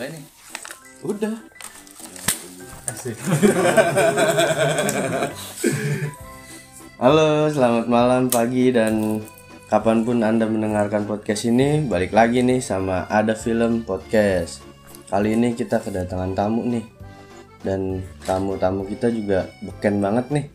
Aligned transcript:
mulai 0.00 0.16
nih. 0.16 0.26
Udah. 1.04 1.36
Halo, 6.96 7.52
selamat 7.52 7.84
malam, 7.84 8.32
pagi 8.32 8.72
dan 8.72 9.20
kapan 9.68 10.00
pun 10.08 10.24
anda 10.24 10.48
mendengarkan 10.48 11.04
podcast 11.04 11.44
ini, 11.44 11.84
balik 11.84 12.16
lagi 12.16 12.40
nih 12.40 12.64
sama 12.64 13.04
ada 13.12 13.36
film 13.36 13.84
podcast. 13.84 14.64
Kali 15.12 15.36
ini 15.36 15.52
kita 15.52 15.84
kedatangan 15.84 16.32
tamu 16.32 16.64
nih, 16.64 16.84
dan 17.60 18.00
tamu-tamu 18.24 18.88
kita 18.88 19.12
juga 19.12 19.52
beken 19.60 20.00
banget 20.00 20.32
nih, 20.32 20.46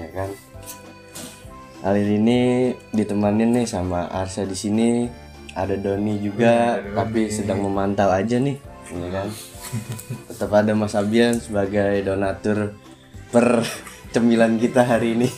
ya 0.00 0.08
kan? 0.16 0.30
Kali 1.84 2.00
ini 2.08 2.72
ditemanin 2.96 3.52
nih 3.52 3.68
sama 3.68 4.08
Arsa 4.08 4.48
di 4.48 4.56
sini, 4.56 5.04
ada 5.52 5.76
Doni 5.76 6.24
juga, 6.24 6.80
tapi 6.96 7.28
sedang 7.28 7.60
memantau 7.68 8.08
aja 8.08 8.40
nih, 8.40 8.56
ya 8.92 9.08
kan? 9.08 9.28
Tetap 10.28 10.50
ada 10.52 10.72
Mas 10.76 10.94
Abian 10.98 11.38
sebagai 11.40 12.04
donatur 12.04 12.76
per 13.32 13.64
cemilan 14.12 14.60
kita 14.60 14.84
hari 14.84 15.18
ini. 15.18 15.28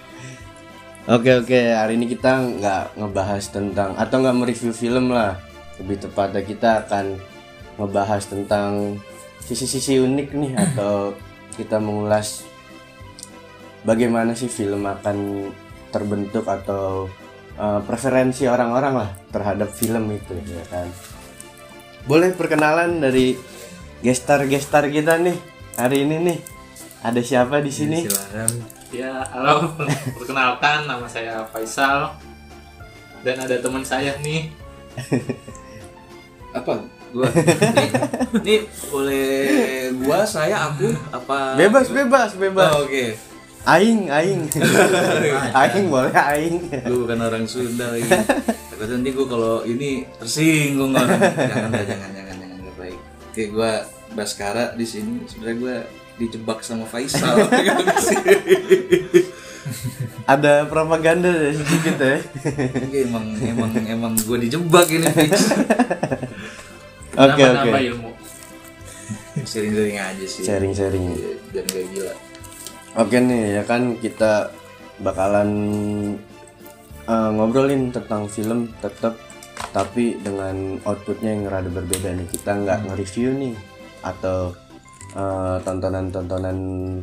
oke 1.14 1.30
oke, 1.46 1.60
hari 1.72 1.96
ini 1.96 2.06
kita 2.10 2.42
nggak 2.60 3.00
ngebahas 3.00 3.44
tentang 3.48 3.96
atau 3.96 4.16
nggak 4.20 4.36
mereview 4.36 4.72
film 4.74 5.14
lah. 5.14 5.38
Lebih 5.80 6.08
tepatnya 6.08 6.42
kita 6.44 6.70
akan 6.86 7.16
ngebahas 7.80 8.22
tentang 8.28 9.00
sisi-sisi 9.40 9.96
unik 9.96 10.28
nih 10.36 10.52
atau 10.52 11.16
kita 11.56 11.80
mengulas 11.80 12.44
bagaimana 13.82 14.36
sih 14.36 14.52
film 14.52 14.84
akan 14.84 15.48
terbentuk 15.88 16.44
atau 16.46 17.08
uh, 17.56 17.80
preferensi 17.82 18.46
orang-orang 18.46 18.94
lah 18.94 19.10
terhadap 19.32 19.72
film 19.72 20.12
itu 20.12 20.36
ya 20.44 20.64
kan. 20.68 20.88
Boleh 22.08 22.32
perkenalan 22.32 23.00
dari 23.00 23.36
gestar-gestar 24.00 24.88
kita 24.88 25.20
nih 25.20 25.36
hari 25.76 26.08
ini 26.08 26.16
nih. 26.24 26.38
Ada 27.00 27.20
siapa 27.24 27.60
di 27.64 27.72
sini? 27.72 28.04
Silakan. 28.04 28.50
Ya, 28.92 29.24
halo. 29.32 29.72
Perkenalkan 30.16 30.88
nama 30.88 31.04
saya 31.08 31.44
Faisal. 31.48 32.16
Dan 33.20 33.36
ada 33.40 33.56
teman 33.60 33.84
saya 33.84 34.16
nih. 34.20 34.52
apa 36.50 36.82
gua 37.14 37.30
ini, 38.42 38.66
boleh 38.90 39.30
gua 40.02 40.26
saya 40.26 40.66
aku 40.66 40.90
apa 41.14 41.54
Bebas, 41.54 41.86
bebas, 41.94 42.34
bebas. 42.34 42.74
Oh, 42.74 42.90
oke 42.90 43.29
Aing, 43.60 44.08
aing. 44.16 44.42
aing 45.52 45.86
boleh 45.88 46.10
aing. 46.10 46.56
gue 46.72 46.96
bukan 46.98 47.18
orang 47.20 47.44
Sunda 47.44 47.92
lagi 47.92 48.08
takut 48.72 48.88
nanti 48.88 49.10
gue 49.10 49.26
kalau 49.26 49.62
ini 49.62 50.08
tersinggung 50.16 50.92
orang 50.92 51.20
jangan 51.50 51.68
jangan 51.70 52.10
jangan 52.10 52.34
jangan 52.40 52.58
gak 52.62 52.76
baik 52.76 52.98
oke 53.28 53.42
gue 53.46 53.70
Baskara 54.10 54.72
di 54.72 54.82
sini 54.82 55.22
sebenarnya 55.24 55.56
gue 55.56 55.76
dijebak 56.18 56.60
sama 56.60 56.84
Faisal 56.84 57.36
Ada 60.22 60.62
propaganda 60.64 61.26
dari 61.26 61.52
sedikit 61.52 61.98
ya. 61.98 62.22
Oke, 62.78 63.02
emang 63.02 63.34
emang 63.36 63.70
emang 63.82 64.12
gue 64.14 64.38
dijebak 64.40 64.86
ini 64.88 65.06
fix 65.10 65.50
Oke, 67.12 67.34
oke. 67.34 67.34
Nambah-nambah 67.34 67.82
ilmu. 67.88 68.10
sering-sering 69.42 69.96
aja 69.96 70.24
sih 70.24 70.42
Sharing-sharing. 70.42 71.18
dan 71.50 71.64
gak 71.66 71.82
gila 71.90 72.14
Oke 73.00 73.16
nih, 73.16 73.56
ya 73.56 73.62
kan 73.64 73.96
kita 73.96 74.52
bakalan 75.00 75.48
uh, 77.08 77.32
ngobrolin 77.32 77.88
tentang 77.88 78.28
film 78.28 78.68
tetap 78.84 79.16
tapi 79.72 80.20
dengan 80.20 80.76
outputnya 80.84 81.32
yang 81.32 81.48
rada 81.48 81.72
berbeda 81.72 82.12
nih. 82.12 82.28
Kita 82.28 82.60
nggak 82.60 82.92
nge-review 82.92 83.32
nih 83.40 83.56
atau 84.04 84.52
uh, 85.16 85.56
tontonan-tontonan 85.64 86.58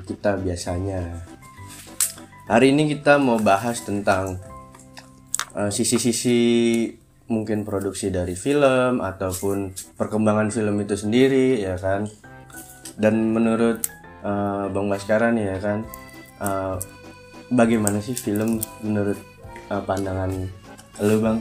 kita 0.05 0.37
biasanya. 0.37 1.01
Hari 2.45 2.77
ini 2.77 2.93
kita 2.93 3.17
mau 3.17 3.41
bahas 3.41 3.81
tentang 3.81 4.37
uh, 5.57 5.73
sisi-sisi 5.73 6.37
mungkin 7.25 7.65
produksi 7.65 8.13
dari 8.13 8.37
film 8.37 9.01
ataupun 9.01 9.73
perkembangan 9.97 10.53
film 10.53 10.77
itu 10.77 10.93
sendiri 10.93 11.57
ya 11.57 11.73
kan. 11.81 12.05
Dan 13.01 13.33
menurut 13.33 13.96
uh, 14.21 14.65
Bang 14.67 14.87
Baskara 14.87 15.29
nih 15.29 15.45
ya 15.51 15.57
kan, 15.57 15.79
uh, 16.37 16.75
bagaimana 17.49 17.99
sih 17.99 18.13
film 18.13 18.57
menurut 18.81 19.19
uh, 19.67 19.81
pandangan 19.81 20.31
lu 20.99 21.17
Bang? 21.19 21.39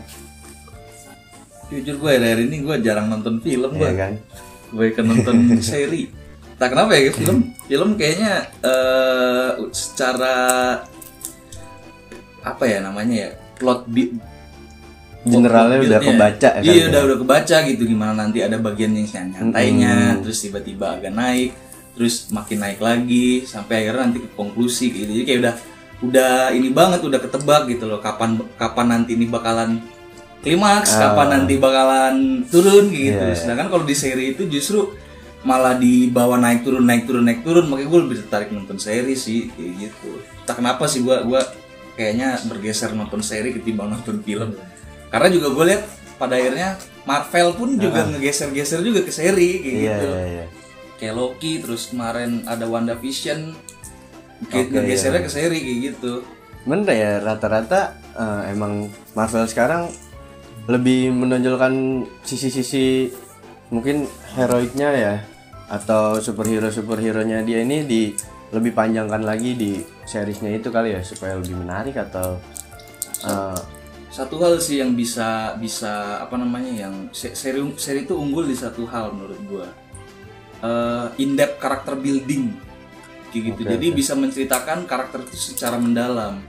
jujur 1.67 1.99
gue 1.99 2.13
akhir 2.15 2.47
ini 2.47 2.63
gue 2.63 2.77
jarang 2.79 3.11
nonton 3.11 3.43
film 3.43 3.75
gue 3.75 3.91
Ya 3.91 3.95
kan? 3.99 4.13
gue 4.71 4.87
kan 4.93 5.03
nonton 5.03 5.37
seri 5.67 6.07
tak 6.57 6.73
kenapa 6.73 6.95
ya 6.95 7.11
film 7.11 7.53
film 7.67 7.91
kayaknya 7.95 8.47
eh 8.63 9.51
secara 9.75 10.35
apa 12.41 12.65
ya 12.65 12.79
namanya 12.81 13.15
ya 13.27 13.31
plot 13.59 13.83
bi 13.87 14.15
Generalnya 15.27 15.83
udah 15.83 15.99
kebaca 15.99 16.49
ya 16.55 16.63
kan? 16.63 16.71
iya 16.71 16.85
udah 16.87 17.01
udah 17.03 17.19
kebaca 17.19 17.57
gitu 17.67 17.83
gimana 17.83 18.13
nanti 18.15 18.47
ada 18.47 18.63
bagian 18.63 18.95
yang 18.95 19.11
nyantainya 19.27 19.93
Mm-mm. 20.15 20.23
terus 20.23 20.39
tiba-tiba 20.39 20.87
agak 20.95 21.11
naik 21.11 21.51
terus 21.97 22.29
makin 22.29 22.61
naik 22.61 22.79
lagi 22.79 23.43
sampai 23.43 23.83
akhirnya 23.83 24.03
nanti 24.05 24.21
ke 24.21 24.31
konklusi 24.31 24.93
gitu 24.93 25.09
jadi 25.11 25.25
kayak 25.25 25.41
udah 25.41 25.55
udah 25.99 26.33
ini 26.53 26.69
banget 26.71 27.01
udah 27.03 27.17
ketebak 27.17 27.67
gitu 27.67 27.85
loh 27.87 27.99
kapan 27.99 28.37
kapan 28.55 28.87
nanti 28.91 29.17
ini 29.17 29.25
bakalan 29.27 29.81
klimaks 30.41 30.93
Ah. 30.95 31.11
kapan 31.11 31.29
nanti 31.35 31.57
bakalan 31.57 32.17
turun 32.47 32.87
gitu 32.89 33.17
Iya, 33.17 33.33
iya. 33.33 33.35
sedangkan 33.35 33.67
kalau 33.67 33.83
di 33.83 33.97
seri 33.97 34.31
itu 34.31 34.45
justru 34.47 34.93
malah 35.41 35.75
dibawa 35.75 36.37
naik 36.37 36.63
turun 36.63 36.83
naik 36.83 37.07
turun 37.07 37.25
naik 37.25 37.41
turun 37.41 37.65
makanya 37.65 37.89
gue 37.89 38.01
lebih 38.03 38.17
tertarik 38.21 38.51
nonton 38.51 38.77
seri 38.77 39.15
sih 39.15 39.49
kayak 39.49 39.73
gitu 39.81 40.11
tak 40.43 40.59
kenapa 40.59 40.85
sih 40.85 41.01
gue 41.01 41.17
gua 41.23 41.41
kayaknya 41.95 42.37
bergeser 42.45 42.93
nonton 42.93 43.23
seri 43.23 43.51
ketimbang 43.51 43.89
nonton 43.89 44.21
film 44.21 44.53
karena 45.09 45.29
juga 45.31 45.49
gue 45.51 45.65
lihat 45.67 45.83
pada 46.17 46.35
akhirnya 46.35 46.77
Marvel 47.05 47.55
pun 47.55 47.79
juga 47.79 48.05
ngegeser-geser 48.05 48.83
juga 48.83 49.01
ke 49.01 49.11
seri 49.11 49.51
kayak 49.57 49.73
Ah. 49.73 49.81
Iya, 49.81 49.95
gitu 49.95 50.07
iya, 50.09 50.25
iya. 50.29 50.45
Kayak 50.97 51.15
Loki 51.17 51.61
terus 51.61 51.93
kemarin 51.93 52.45
ada 52.49 52.65
WandaVision. 52.69 53.55
Kayak 54.53 54.69
ngegesernya 54.73 55.21
iya. 55.23 55.27
ke 55.27 55.31
seri 55.33 55.59
kayak 55.65 55.79
gitu. 55.93 56.13
Bener 56.67 56.93
ya 56.93 57.13
rata-rata 57.25 57.97
uh, 58.19 58.43
emang 58.51 58.93
Marvel 59.17 59.49
sekarang 59.49 59.89
lebih 60.67 61.15
menonjolkan 61.15 62.05
sisi-sisi 62.27 63.09
mungkin 63.71 64.07
heroiknya 64.35 64.91
ya 64.95 65.15
atau 65.67 66.19
superhero 66.23 66.71
superhero-nya 66.71 67.43
dia 67.43 67.63
ini 67.63 67.83
di 67.87 68.03
lebih 68.55 68.75
panjangkan 68.75 69.27
lagi 69.27 69.59
di 69.59 69.83
seriesnya 70.07 70.55
itu 70.55 70.71
kali 70.71 70.95
ya 70.95 71.03
supaya 71.03 71.35
lebih 71.39 71.59
menarik 71.59 71.99
atau 71.99 72.39
uh, 73.27 73.59
satu 74.07 74.39
hal 74.39 74.63
sih 74.63 74.79
yang 74.79 74.95
bisa 74.95 75.59
bisa 75.59 76.23
apa 76.23 76.39
namanya 76.39 76.87
yang 76.87 76.95
se- 77.11 77.35
seri 77.35 77.59
seri 77.75 78.07
itu 78.07 78.15
unggul 78.15 78.47
di 78.47 78.55
satu 78.55 78.87
hal 78.87 79.11
menurut 79.11 79.41
gua 79.51 79.67
Eh 80.63 81.07
in 81.21 81.37
depth 81.37 81.61
karakter 81.61 81.95
building 81.97 82.49
kayak 83.29 83.43
gitu 83.53 83.61
Oke, 83.63 83.71
jadi 83.77 83.87
oke. 83.93 83.97
bisa 83.99 84.13
menceritakan 84.17 84.89
karakter 84.89 85.21
itu 85.27 85.37
secara 85.37 85.77
mendalam 85.77 86.41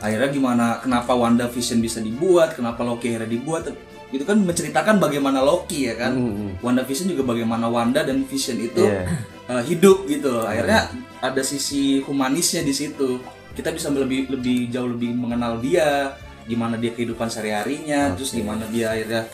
akhirnya 0.00 0.28
gimana 0.32 0.64
kenapa 0.80 1.12
Wanda 1.12 1.48
Vision 1.48 1.80
bisa 1.80 2.00
dibuat 2.00 2.56
kenapa 2.56 2.80
Loki 2.84 3.12
akhirnya 3.12 3.30
dibuat 3.30 3.68
itu 4.08 4.24
kan 4.24 4.36
menceritakan 4.40 4.96
bagaimana 4.96 5.42
Loki 5.42 5.88
ya 5.88 5.94
kan 5.96 6.16
mm, 6.16 6.64
Wanda 6.64 6.84
Vision 6.84 7.12
juga 7.12 7.24
bagaimana 7.26 7.68
Wanda 7.68 8.00
dan 8.00 8.24
Vision 8.24 8.56
itu 8.60 8.84
Iya. 8.84 9.10
uh, 9.50 9.60
hidup 9.60 10.06
gitu 10.06 10.32
loh. 10.32 10.46
Akhirnya 10.46 10.88
ada 11.20 11.42
sisi 11.44 12.00
humanisnya 12.00 12.64
di 12.64 12.72
situ. 12.72 13.20
Kita 13.52 13.74
bisa 13.74 13.90
lebih 13.90 14.30
lebih 14.32 14.70
jauh 14.70 14.88
lebih 14.88 15.12
mengenal 15.12 15.58
dia, 15.60 16.14
gimana 16.46 16.78
dia 16.80 16.94
kehidupan 16.94 17.28
sehari-harinya, 17.28 18.14
terus 18.14 18.32
gimana 18.32 18.64
dia 18.70 18.94
akhirnya 18.94 19.28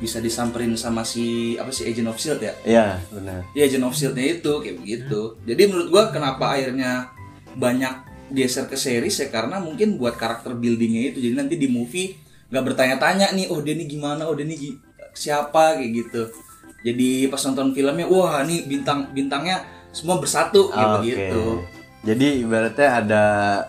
bisa 0.00 0.16
disamperin 0.18 0.72
sama 0.74 1.04
si 1.04 1.54
apa 1.54 1.68
sih 1.68 1.84
Agent 1.84 2.08
of 2.08 2.16
Shield 2.16 2.40
ya? 2.40 2.56
ya 2.64 2.86
benar 3.12 3.44
Ya 3.52 3.68
Agent 3.68 3.84
of 3.84 3.92
Shield-nya 3.92 4.40
itu 4.40 4.52
kayak 4.58 4.76
begitu. 4.80 5.20
Jadi 5.44 5.62
menurut 5.68 5.88
gua 5.88 6.02
kenapa 6.08 6.56
akhirnya 6.56 7.12
banyak 7.52 7.94
geser 8.30 8.64
ke 8.64 8.74
series 8.74 9.12
ya 9.14 9.28
karena 9.28 9.58
mungkin 9.58 9.94
buat 9.94 10.16
karakter 10.16 10.54
buildingnya 10.54 11.12
itu. 11.12 11.18
Jadi 11.20 11.34
nanti 11.36 11.54
di 11.54 11.68
movie 11.68 12.16
nggak 12.48 12.64
bertanya-tanya 12.64 13.30
nih, 13.30 13.46
oh 13.46 13.60
dia 13.60 13.76
nih 13.76 13.86
gimana, 13.86 14.24
oh 14.24 14.34
dia 14.34 14.42
nih 14.42 14.56
gi- 14.56 14.78
siapa 15.12 15.76
kayak 15.76 15.90
gitu. 15.92 16.22
Jadi 16.80 17.28
pas 17.28 17.42
nonton 17.44 17.70
filmnya, 17.70 18.08
wah 18.08 18.40
nih 18.40 18.64
bintang 18.64 19.12
bintangnya 19.12 19.62
semua 19.92 20.16
bersatu 20.16 20.72
kayak 20.72 20.88
Oke. 20.88 20.96
begitu. 20.98 21.42
Jadi 22.00 22.26
ibaratnya 22.40 22.88
ada 22.96 23.24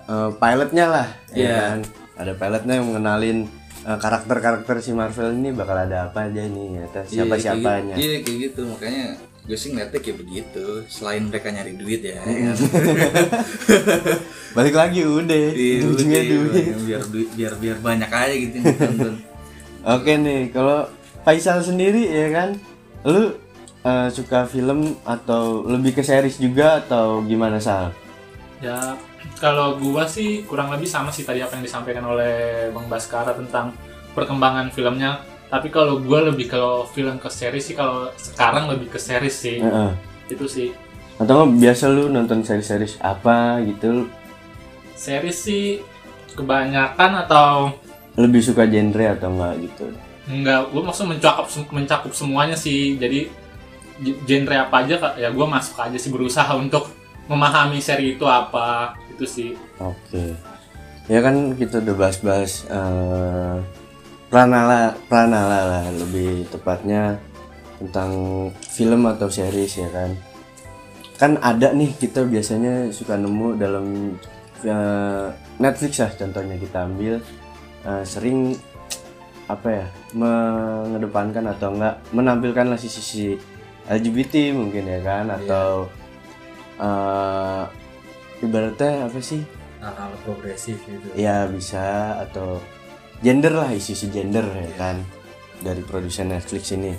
uh, 0.07 0.30
pilotnya 0.31 0.86
lah, 0.88 1.07
ya 1.30 1.36
Iya. 1.36 1.57
kan? 1.60 1.80
Ada 2.16 2.31
pilotnya 2.39 2.74
yang 2.80 2.88
mengenalin 2.88 3.38
karakter-karakter 3.83 4.78
si 4.78 4.92
Marvel 4.92 5.33
ini 5.33 5.50
bakal 5.51 5.75
ada 5.75 6.06
apa 6.06 6.25
aja 6.25 6.44
nih, 6.44 6.86
atau 6.86 7.01
Iya, 7.01 7.10
siapa 7.10 7.33
kayak 7.33 7.42
siapanya. 7.42 7.95
gitu. 7.95 8.01
Iya 8.01 8.18
kayak 8.19 8.38
gitu 8.39 8.62
makanya 8.68 9.06
gue 9.42 9.57
sih 9.57 9.69
ngeliatnya 9.69 10.00
kayak 10.00 10.18
begitu. 10.19 10.66
Selain 10.88 11.24
mereka 11.24 11.48
nyari 11.50 11.74
duit 11.74 12.01
ya. 12.01 12.22
Ya 12.22 12.54
kan? 12.54 12.57
Balik 14.51 14.75
lagi 14.75 15.01
udah, 15.01 15.42
Iya, 15.50 15.88
ujungnya 15.88 16.19
udah, 16.19 16.30
duit. 16.30 16.66
biar 16.83 17.04
duit 17.06 17.30
biar 17.31 17.54
biar 17.56 17.78
banyak 17.80 18.10
aja 18.10 18.36
gitu 18.36 18.56
nonton. 18.57 19.13
Oke 19.81 20.12
nih, 20.16 20.51
kalau 20.51 20.86
Faisal 21.22 21.62
sendiri 21.62 22.01
ya 22.04 22.28
kan, 22.31 22.50
lu 23.04 23.33
eh, 23.81 24.07
suka 24.10 24.45
film 24.45 24.94
atau 25.01 25.63
lebih 25.63 25.94
ke 25.94 26.01
series 26.01 26.38
juga 26.38 26.78
atau 26.78 27.22
gimana 27.22 27.57
Sal? 27.57 27.94
Ya, 28.57 28.94
kalau 29.41 29.81
gua 29.81 30.05
sih 30.05 30.45
kurang 30.45 30.69
lebih 30.69 30.85
sama 30.85 31.09
sih 31.09 31.25
tadi 31.25 31.41
apa 31.41 31.57
yang 31.57 31.65
disampaikan 31.65 32.05
oleh 32.05 32.69
Bang 32.69 32.85
Baskara 32.85 33.33
tentang 33.33 33.73
perkembangan 34.13 34.69
filmnya. 34.69 35.25
Tapi 35.49 35.73
kalau 35.73 35.97
gua 35.99 36.29
lebih 36.29 36.45
kalau 36.45 36.85
film 36.85 37.17
ke 37.17 37.27
series 37.27 37.73
sih 37.73 37.75
kalau 37.75 38.13
sekarang 38.15 38.69
lebih 38.69 38.93
ke 38.93 39.01
series 39.01 39.33
sih. 39.33 39.57
Heeh. 39.57 39.91
Itu 40.29 40.45
sih. 40.45 40.69
Atau 41.17 41.49
biasa 41.49 41.89
lu 41.89 42.07
nonton 42.13 42.45
series-series 42.45 43.01
apa 43.01 43.57
gitu? 43.65 44.05
Series 44.93 45.38
sih 45.38 45.81
kebanyakan 46.37 47.25
atau 47.25 47.73
Lebih 48.15 48.44
suka 48.44 48.67
genre 48.69 49.05
atau 49.17 49.31
enggak 49.33 49.55
gitu? 49.65 49.85
enggak 50.29 50.69
gua 50.69 50.83
maksud 50.85 51.09
mencakup 51.09 51.49
mencakup 51.73 52.13
semuanya 52.13 52.53
sih. 52.53 52.95
Jadi 53.01 53.27
genre 54.29 54.55
apa 54.55 54.85
aja 54.85 54.95
ya 55.17 55.33
gua 55.33 55.49
masuk 55.49 55.81
aja 55.81 55.97
sih 55.97 56.13
berusaha 56.13 56.53
untuk 56.55 56.90
memahami 57.27 57.77
seri 57.81 58.15
itu 58.18 58.25
apa. 58.25 58.95
Itu 59.12 59.25
sih. 59.27 59.57
Oke. 59.77 60.33
Ya 61.09 61.19
kan 61.19 61.57
kita 61.57 61.81
udah 61.83 61.95
bahas-bahas 61.97 62.65
eh, 62.69 63.57
pranala 64.31 64.95
pranala 65.12 65.59
lah 65.68 65.85
lebih 65.91 66.47
tepatnya 66.47 67.19
tentang 67.81 68.12
film 68.71 69.09
atau 69.09 69.27
series 69.27 69.81
ya 69.81 69.89
kan. 69.91 70.12
Kan 71.18 71.31
ada 71.44 71.73
nih 71.73 71.94
kita 71.97 72.25
biasanya 72.25 72.89
suka 72.94 73.18
nemu 73.18 73.47
dalam 73.59 74.15
eh, 74.63 75.27
Netflix 75.59 76.00
lah 76.00 76.12
contohnya 76.15 76.56
kita 76.57 76.77
ambil 76.85 77.13
eh, 77.85 78.03
sering 78.06 78.56
apa 79.51 79.68
ya 79.68 79.88
mengedepankan 80.15 81.44
atau 81.51 81.75
enggak 81.75 82.00
menampilkan 82.15 82.71
lah 82.71 82.79
sisi-sisi 82.79 83.35
LGBT 83.91 84.56
mungkin 84.56 84.88
ya 84.88 85.03
kan 85.03 85.27
atau 85.27 85.91
eh, 86.81 87.63
ibaratnya 88.42 89.07
apa 89.07 89.19
sih? 89.22 89.42
Hal-hal 89.81 90.13
progresif 90.25 90.81
gitu. 90.86 91.07
Ya 91.18 91.45
bisa 91.50 92.18
atau 92.22 92.62
gender 93.22 93.54
lah 93.54 93.69
isu-isu 93.74 94.10
gender 94.10 94.45
ya 94.45 94.72
kan 94.78 95.06
dari 95.62 95.81
produsen 95.86 96.33
Netflix 96.33 96.74
ini. 96.74 96.94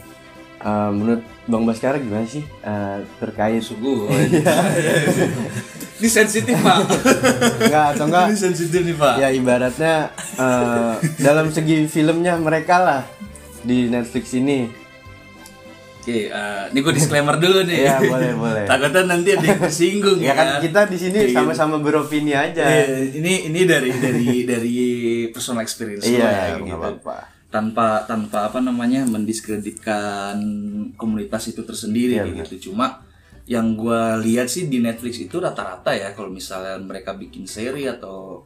Eh, 0.62 0.90
menurut 0.94 1.22
Bang 1.50 1.66
Baskara 1.66 1.98
gimana 1.98 2.26
sih 2.26 2.46
eh, 2.62 2.98
terkait? 3.18 3.62
Sugu. 3.62 4.06
Ini 6.02 6.10
sensitif 6.10 6.58
pak. 6.58 6.82
enggak 7.62 7.86
atau 7.94 8.10
enggak? 8.10 8.34
Ini 8.34 8.38
sensitif 8.38 8.80
nih 8.82 8.96
pak. 8.98 9.14
ya 9.22 9.28
ibaratnya 9.30 9.94
eh, 10.34 10.94
dalam 11.22 11.46
segi 11.54 11.86
filmnya 11.86 12.34
mereka 12.42 12.82
lah 12.82 13.02
di 13.62 13.86
Netflix 13.86 14.34
ini 14.34 14.81
Oke, 16.02 16.26
eh, 16.34 16.62
ini 16.74 16.78
gue 16.82 16.94
disclaimer 16.98 17.38
dulu 17.38 17.62
nih. 17.62 17.86
ya 17.86 18.02
boleh 18.02 18.34
boleh. 18.34 18.66
Takutnya 18.74 19.06
nanti 19.06 19.38
ada 19.38 19.46
yang 19.46 19.62
tersinggung 19.62 20.18
ya 20.18 20.34
kan 20.34 20.58
kita 20.58 20.90
di 20.90 20.98
sini 20.98 21.30
sama-sama 21.30 21.78
beropini 21.78 22.34
aja. 22.34 22.66
Iya, 22.66 23.14
ini 23.22 23.46
ini 23.46 23.60
dari 23.62 23.94
dari 23.94 24.42
dari 24.42 24.78
personal 25.30 25.62
experience 25.62 26.02
iya 26.02 26.58
ya, 26.58 26.58
gitu. 26.58 26.74
apa-apa. 26.74 27.46
Tanpa 27.54 28.02
tanpa 28.02 28.50
apa 28.50 28.58
namanya 28.58 29.06
mendiskreditkan 29.06 30.42
komunitas 30.98 31.54
itu 31.54 31.62
tersendiri 31.62 32.18
Iya, 32.18 32.42
gitu. 32.50 32.74
cuma 32.74 33.06
yang 33.46 33.78
gue 33.78 34.02
lihat 34.26 34.50
sih 34.50 34.66
di 34.66 34.82
Netflix 34.82 35.22
itu 35.22 35.38
rata-rata 35.38 35.94
ya 35.94 36.14
kalau 36.18 36.34
misalnya 36.34 36.82
mereka 36.82 37.14
bikin 37.14 37.46
seri 37.46 37.86
atau 37.86 38.42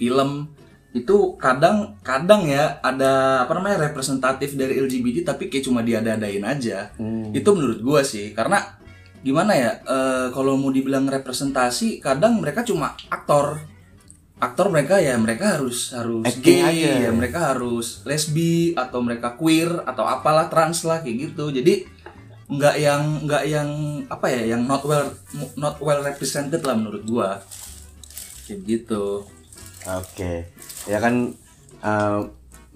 film 0.00 0.48
itu 0.96 1.36
kadang 1.36 2.00
kadang 2.00 2.48
ya 2.48 2.80
ada 2.80 3.44
apa 3.44 3.52
namanya 3.52 3.92
representatif 3.92 4.56
dari 4.56 4.80
LGBT 4.80 5.36
tapi 5.36 5.52
kayak 5.52 5.68
cuma 5.68 5.84
diada-adain 5.84 6.40
aja. 6.40 6.88
Hmm. 6.96 7.36
itu 7.36 7.44
menurut 7.52 7.80
gua 7.84 8.00
sih 8.00 8.32
karena 8.32 8.80
gimana 9.20 9.52
ya 9.52 9.70
eh, 9.84 10.26
kalau 10.32 10.56
mau 10.56 10.72
dibilang 10.72 11.04
representasi 11.04 12.00
kadang 12.00 12.40
mereka 12.40 12.64
cuma 12.64 12.96
aktor. 13.12 13.60
Aktor 14.36 14.68
mereka 14.68 15.00
ya 15.00 15.16
mereka 15.16 15.56
harus 15.56 15.96
harus 15.96 16.28
Acting 16.28 16.60
gay 16.60 16.84
aja. 16.84 17.08
ya 17.08 17.10
mereka 17.12 17.56
harus 17.56 18.04
lesbi 18.04 18.76
atau 18.76 19.00
mereka 19.00 19.32
queer 19.36 19.80
atau 19.88 20.04
apalah 20.04 20.48
trans 20.52 20.84
lah 20.84 21.00
kayak 21.04 21.32
gitu. 21.32 21.52
Jadi 21.52 21.88
nggak 22.46 22.76
yang 22.78 23.02
nggak 23.26 23.44
yang 23.48 23.68
apa 24.06 24.26
ya 24.30 24.54
yang 24.54 24.62
not 24.68 24.84
well 24.86 25.08
not 25.56 25.80
well 25.80 26.00
represented 26.04 26.60
lah 26.64 26.76
menurut 26.76 27.04
gua. 27.08 27.40
Kayak 28.46 28.60
gitu. 28.64 29.26
Oke, 29.86 30.50
ya 30.86 30.98
kan 31.02 31.34
eh, 31.82 32.20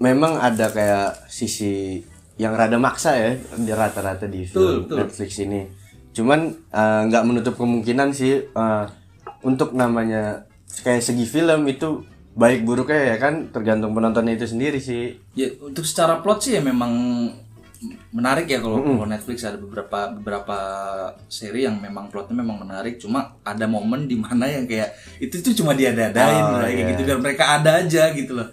memang 0.01 0.37
ada 0.37 0.67
kayak 0.71 1.31
sisi 1.31 2.03
yang 2.39 2.57
rada 2.57 2.77
maksa 2.81 3.13
ya 3.17 3.31
di 3.37 3.71
rata-rata 3.71 4.25
di 4.25 4.47
film 4.49 4.55
Betul, 4.55 4.75
betul. 4.87 4.97
Netflix 5.03 5.29
ini. 5.39 5.61
Cuman 6.11 6.39
eh, 6.53 7.01
nggak 7.07 7.23
menutup 7.27 7.55
kemungkinan 7.55 8.11
sih 8.11 8.45
eh, 8.51 8.85
untuk 9.41 9.73
namanya 9.73 10.45
kayak 10.83 11.03
segi 11.03 11.25
film 11.27 11.67
itu 11.67 12.05
baik 12.31 12.63
buruknya 12.63 13.15
ya 13.15 13.17
kan 13.19 13.51
tergantung 13.51 13.91
penontonnya 13.91 14.39
itu 14.39 14.47
sendiri 14.47 14.79
sih. 14.79 15.19
Ya 15.35 15.51
untuk 15.59 15.83
secara 15.83 16.23
plot 16.23 16.47
sih 16.47 16.55
ya 16.57 16.61
memang 16.63 16.91
menarik 18.11 18.45
ya 18.45 18.57
kalau 18.57 18.77
kalau 18.77 19.05
Netflix 19.05 19.41
ada 19.41 19.57
beberapa 19.57 20.13
beberapa 20.13 20.57
seri 21.25 21.63
yang 21.63 21.77
memang 21.77 22.07
plotnya 22.07 22.35
memang 22.35 22.61
menarik 22.61 22.95
cuma 22.95 23.37
ada 23.41 23.65
momen 23.65 24.05
di 24.05 24.13
mana 24.15 24.45
yang 24.45 24.63
kayak 24.63 24.91
itu 25.17 25.39
tuh 25.39 25.53
cuma 25.53 25.73
diada-adain 25.73 26.43
Oh, 26.47 26.61
kayak 26.61 26.75
iya. 26.75 26.89
gitu 26.89 27.01
biar 27.03 27.19
mereka 27.19 27.43
ada 27.55 27.81
aja 27.81 28.11
gitu 28.11 28.33
loh 28.33 28.45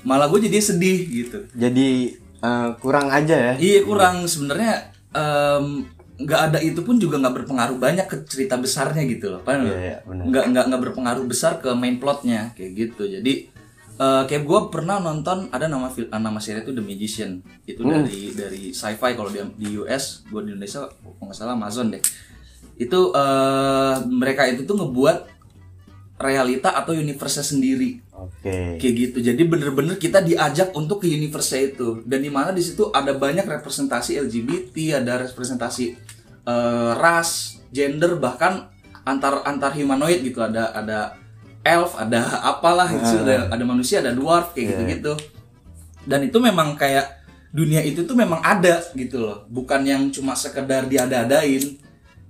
malah 0.00 0.26
gue 0.26 0.46
jadi 0.46 0.62
sedih 0.62 0.98
gitu 1.04 1.38
Jadi 1.52 2.14
eh, 2.38 2.68
kurang 2.78 3.08
aja 3.08 3.34
ya. 3.34 3.54
iya 3.56 3.82
kurang 3.82 4.24
sebenarnya 4.24 4.94
em, 5.10 5.82
nggak 6.16 6.40
ada 6.44 6.58
itu 6.58 6.78
pun 6.80 6.96
juga 6.96 7.14
nggak 7.16 7.34
berpengaruh 7.36 7.76
banyak 7.76 8.02
ke 8.04 8.16
cerita 8.24 8.54
besarnya 8.54 9.02
gitu 9.04 9.30
loh 9.30 9.40
paham 9.40 9.62
Iya, 9.62 9.66
nggak? 9.66 9.78
iya, 9.80 9.96
benar. 10.02 10.24
nggak 10.24 10.44
nggak 10.48 10.64
nggak 10.66 10.82
berpengaruh 10.86 11.24
besar 11.24 11.58
ke 11.58 11.70
main 11.72 11.96
plotnya 11.96 12.54
kayak 12.54 12.72
gitu 12.76 13.06
jadi 13.08 13.32
eh, 13.98 14.22
kayak 14.24 14.46
gue 14.46 14.60
pernah 14.70 14.96
nonton 14.98 15.50
ada 15.50 15.66
nama 15.66 15.90
film 15.90 16.06
nama 16.08 16.38
seri 16.38 16.62
itu 16.62 16.70
The 16.70 16.80
Magician. 16.80 17.42
Itu 17.66 17.82
Hmm. 17.82 18.06
dari 18.06 18.32
dari 18.32 18.62
sci-fi. 18.70 19.12
Kalau 19.12 19.28
di, 19.28 19.42
di 19.58 19.74
US 19.76 20.22
gue 20.24 20.40
di 20.46 20.54
Indonesia 20.54 20.86
kalau 20.86 21.26
nggak 21.26 21.36
salah 21.36 21.58
Amazon 21.58 21.90
deh. 21.90 22.02
Itu 22.78 23.10
eh, 23.12 23.96
mereka 24.06 24.46
itu 24.46 24.62
tuh 24.62 24.78
ngebuat 24.78 25.18
realita 26.18 26.74
atau 26.74 26.94
universe 26.94 27.42
sendiri. 27.42 28.02
Oke. 28.18 28.82
kayak 28.82 28.94
gitu. 28.98 29.18
Jadi 29.22 29.42
bener-bener 29.46 29.94
kita 29.94 30.18
diajak 30.18 30.74
untuk 30.74 30.98
ke 30.98 31.06
universe 31.06 31.54
itu. 31.54 32.02
Dan 32.02 32.18
di 32.18 32.30
mana 32.34 32.50
di 32.50 32.58
situ 32.58 32.90
ada 32.90 33.14
banyak 33.14 33.46
representasi 33.46 34.18
LGBT 34.18 34.98
ada 34.98 35.22
representasi 35.22 35.84
eh, 36.42 36.90
ras 36.98 37.62
gender 37.70 38.18
bahkan 38.18 38.66
antar 39.06 39.46
antar 39.46 39.70
humanoid 39.70 40.26
gitu. 40.26 40.42
Ada 40.42 40.74
ada 40.74 40.98
elf 41.68 42.00
ada 42.00 42.40
apalah 42.40 42.88
itu 42.88 43.20
ada, 43.28 43.52
ada 43.52 43.64
manusia 43.68 44.00
ada 44.00 44.16
dwarf 44.16 44.56
kayak 44.56 44.66
gitu 44.72 44.82
gitu 44.88 45.12
dan 46.08 46.24
itu 46.24 46.40
memang 46.40 46.72
kayak 46.80 47.18
dunia 47.52 47.80
itu 47.80 48.04
tuh 48.04 48.16
memang 48.16 48.40
ada 48.44 48.84
gitu 48.92 49.24
loh. 49.24 49.44
Bukan 49.48 49.84
yang 49.84 50.08
cuma 50.12 50.36
sekedar 50.36 50.88
diada-adain 50.88 51.80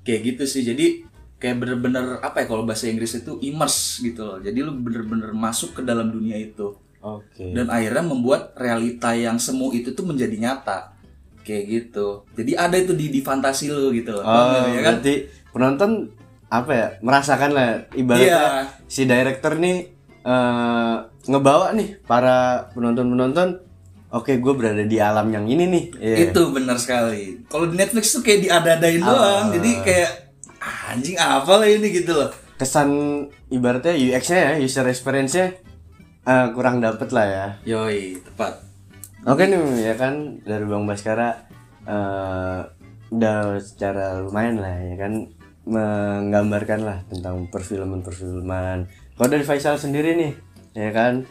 kayak 0.06 0.20
gitu 0.34 0.44
sih. 0.46 0.62
Jadi 0.66 1.06
kayak 1.38 1.56
bener-bener 1.62 2.18
apa 2.22 2.42
ya 2.42 2.46
kalau 2.50 2.66
bahasa 2.66 2.90
Inggris 2.90 3.14
itu 3.18 3.38
immerse 3.42 4.02
gitu 4.02 4.22
loh. 4.26 4.38
Jadi 4.42 4.58
lu 4.62 4.74
bener-bener 4.78 5.30
masuk 5.34 5.78
ke 5.78 5.82
dalam 5.86 6.10
dunia 6.10 6.38
itu. 6.38 6.74
Oke. 6.98 7.54
dan 7.54 7.70
akhirnya 7.70 8.02
membuat 8.10 8.58
realita 8.58 9.14
yang 9.14 9.38
semu 9.38 9.70
itu 9.70 9.94
tuh 9.94 10.02
menjadi 10.02 10.34
nyata 10.34 10.98
kayak 11.46 11.64
gitu. 11.70 12.26
Jadi 12.34 12.58
ada 12.58 12.74
itu 12.74 12.90
di 12.90 13.06
di 13.06 13.22
fantasi 13.22 13.70
lu 13.70 13.94
gitu 13.94 14.18
loh. 14.18 14.26
Oh, 14.26 14.66
ya 14.66 14.82
kan? 14.82 14.98
berarti 14.98 15.30
penonton 15.54 16.10
apa 16.48 16.70
ya 16.70 16.86
merasakan 16.98 17.50
lah 17.52 17.68
ibaratnya 17.92 18.28
Iya. 18.30 18.44
si 18.86 19.04
director 19.04 19.54
nih 19.54 19.84
eh, 20.20 20.94
ngebawa 21.26 21.72
nih 21.72 22.00
para 22.02 22.68
penonton-penonton 22.72 23.60
oke 24.08 24.32
gue 24.34 24.54
berada 24.54 24.80
di 24.82 24.96
alam 24.96 25.28
yang 25.28 25.44
ini 25.44 25.64
nih. 25.66 25.84
Iya. 25.94 26.16
itu 26.26 26.42
benar 26.48 26.76
sekali. 26.76 27.44
Kalau 27.44 27.66
di 27.66 27.76
Netflix 27.76 28.10
tuh 28.10 28.22
kayak 28.22 28.40
diada-adain 28.42 28.98
Ah. 28.98 29.06
doang. 29.06 29.46
Jadi 29.52 29.70
kayak 29.82 30.10
"Ah, 30.58 30.92
anjing 30.92 31.14
apa 31.14 31.52
lah 31.54 31.68
ini 31.68 31.88
gitu 31.90 32.12
loh. 32.14 32.32
Kesan 32.56 32.88
ibaratnya 33.48 33.92
UX-nya 33.94 34.40
ya 34.40 34.52
user 34.58 34.84
experience-nya 34.84 35.52
eh, 36.24 36.46
kurang 36.50 36.80
dapet 36.80 37.08
lah 37.08 37.26
ya. 37.26 37.46
Yoi 37.66 38.16
tepat. 38.22 38.64
Oke 39.24 39.44
nih 39.44 39.60
ya 39.82 39.94
kan 39.94 40.14
dari 40.42 40.64
Bang 40.64 40.84
Baskara 40.84 41.44
eh, 41.84 42.58
udah 43.08 43.36
secara 43.58 44.18
lumayan 44.18 44.56
lah 44.58 44.72
ya 44.78 44.96
kan 44.98 45.12
menggambarkan 45.68 46.80
lah 46.80 46.98
tentang 47.12 47.44
perfilman 47.52 48.00
perfilman. 48.00 48.88
Kalau 49.14 49.28
dari 49.28 49.44
Faisal 49.44 49.76
sendiri 49.76 50.16
nih 50.16 50.32
ya 50.72 50.90
kan 50.94 51.26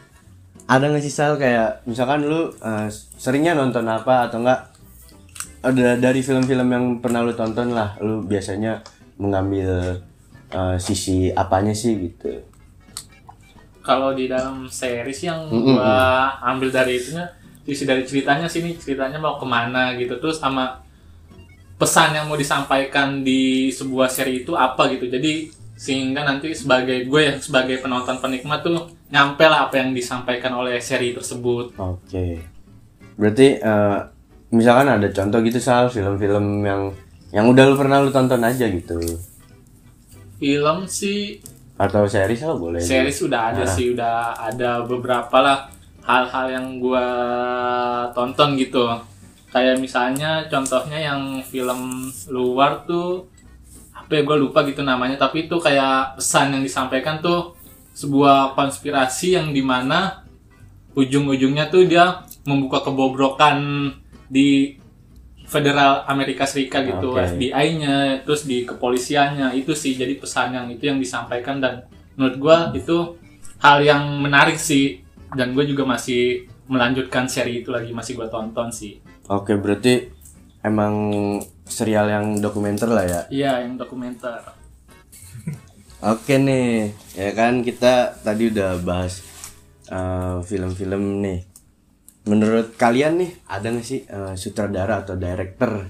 ada 0.68 0.92
nggak 0.92 1.04
sih 1.04 1.14
Sal 1.14 1.40
kayak 1.40 1.88
misalkan 1.88 2.28
lu 2.28 2.52
eh, 2.60 2.88
seringnya 3.18 3.56
nonton 3.56 3.88
apa 3.88 4.28
atau 4.28 4.44
enggak 4.44 4.62
ada 5.64 5.96
dari 5.98 6.20
film-film 6.20 6.68
yang 6.68 6.86
pernah 7.00 7.24
lu 7.24 7.34
tonton 7.34 7.72
lah 7.72 7.96
lu 8.04 8.22
biasanya 8.28 8.84
mengambil 9.16 10.04
eh, 10.52 10.78
sisi 10.78 11.32
apanya 11.32 11.72
sih 11.72 11.96
gitu. 11.96 12.44
kalau 13.88 14.12
di 14.12 14.28
dalam 14.28 14.68
series 14.68 15.24
yang 15.24 15.48
gua 15.48 16.28
ambil 16.44 16.68
dari 16.68 17.00
itunya 17.00 17.24
isi 17.64 17.88
dari 17.88 18.04
ceritanya 18.04 18.44
sini 18.44 18.76
ceritanya 18.76 19.16
mau 19.16 19.40
ke 19.40 19.48
mana 19.48 19.96
gitu 19.96 20.20
terus 20.20 20.44
sama 20.44 20.76
pesan 21.78 22.10
yang 22.12 22.26
mau 22.26 22.36
disampaikan 22.36 23.22
di 23.22 23.70
sebuah 23.70 24.08
seri 24.08 24.42
itu 24.42 24.54
apa 24.54 24.90
gitu 24.90 25.06
jadi 25.08 25.46
sehingga 25.74 26.22
nanti 26.22 26.50
sebagai 26.52 27.06
gue 27.06 27.22
ya 27.22 27.34
sebagai 27.38 27.78
penonton 27.78 28.18
penikmat 28.18 28.62
tuh 28.62 28.82
nyampe 29.08 29.46
lah 29.46 29.66
apa 29.66 29.78
yang 29.78 29.94
disampaikan 29.94 30.52
oleh 30.56 30.78
seri 30.80 31.14
tersebut 31.14 31.78
Oke. 31.78 32.42
Berarti 33.14 33.48
eh, 33.56 33.98
misalkan 34.50 34.90
ada 34.92 35.06
contoh 35.08 35.38
gitu 35.40 35.58
soal 35.58 35.88
film-film 35.88 36.62
yang 36.62 36.82
yang 37.30 37.46
udah 37.46 37.64
lu 37.64 37.76
pernah 37.76 38.00
lu 38.00 38.10
tonton 38.10 38.42
aja 38.42 38.66
gitu. 38.66 38.98
film 40.36 40.86
sih 40.86 41.38
Atau 41.76 42.06
series 42.06 42.42
lah 42.42 42.56
boleh. 42.56 42.82
series 42.82 43.22
udah 43.22 43.42
ada 43.48 43.62
Nah. 43.62 43.70
sih 43.70 43.86
udah 43.92 44.16
ada 44.36 44.82
beberapa 44.82 45.38
lah 45.38 45.70
hal-hal 46.02 46.46
yang 46.52 46.68
gua 46.80 47.06
tonton 48.12 48.56
gitu 48.56 48.82
kayak 49.52 49.80
misalnya 49.80 50.46
contohnya 50.52 51.00
yang 51.00 51.40
film 51.44 52.12
luar 52.28 52.84
tuh 52.84 53.32
apa 53.96 54.12
ya 54.20 54.22
gue 54.24 54.38
lupa 54.40 54.64
gitu 54.68 54.84
namanya. 54.84 55.20
Tapi 55.20 55.48
itu 55.48 55.56
kayak 55.60 56.20
pesan 56.20 56.56
yang 56.56 56.64
disampaikan 56.64 57.20
tuh 57.20 57.56
sebuah 57.92 58.54
konspirasi 58.54 59.36
yang 59.40 59.52
di 59.52 59.64
mana 59.64 60.24
ujung-ujungnya 60.94 61.68
tuh 61.68 61.88
dia 61.88 62.24
membuka 62.48 62.86
kebobrokan 62.86 63.92
di 64.30 64.80
Federal 65.48 66.04
Amerika 66.12 66.44
Serikat 66.44 66.84
gitu 66.84 67.16
Oke. 67.16 67.24
FBI-nya 67.24 68.24
terus 68.28 68.44
di 68.44 68.68
kepolisiannya. 68.68 69.56
Itu 69.56 69.72
sih 69.76 69.96
jadi 69.96 70.16
pesan 70.20 70.56
yang 70.56 70.68
itu 70.68 70.92
yang 70.92 71.00
disampaikan. 71.00 71.64
Dan 71.64 71.88
menurut 72.20 72.36
gua 72.40 72.58
itu 72.76 73.16
hal 73.64 73.80
yang 73.84 74.20
menarik 74.20 74.60
sih. 74.60 75.04
Dan 75.28 75.52
gue 75.52 75.68
juga 75.68 75.84
masih 75.84 76.48
melanjutkan 76.72 77.28
seri 77.28 77.64
itu 77.64 77.72
lagi 77.72 77.92
masih 77.92 78.16
gua 78.16 78.32
tonton 78.32 78.72
sih 78.72 79.07
Oke, 79.28 79.60
berarti 79.60 80.08
emang 80.64 80.96
serial 81.68 82.08
yang 82.08 82.26
dokumenter 82.40 82.88
lah 82.88 83.06
ya. 83.06 83.22
iya 83.28 83.52
yang 83.68 83.76
dokumenter 83.76 84.40
Oke 85.98 86.38
nih, 86.38 86.94
ya 87.18 87.34
kan 87.34 87.66
kita 87.66 88.22
tadi 88.22 88.54
udah 88.54 88.78
bahas 88.86 89.26
eh, 89.90 90.38
film-film 90.46 91.26
nih. 91.26 91.42
Menurut 92.30 92.78
kalian 92.78 93.18
nih, 93.18 93.32
ada 93.50 93.74
nggak 93.74 93.84
sih 93.84 94.06
eh, 94.06 94.38
sutradara 94.38 95.02
atau 95.02 95.18
director 95.18 95.90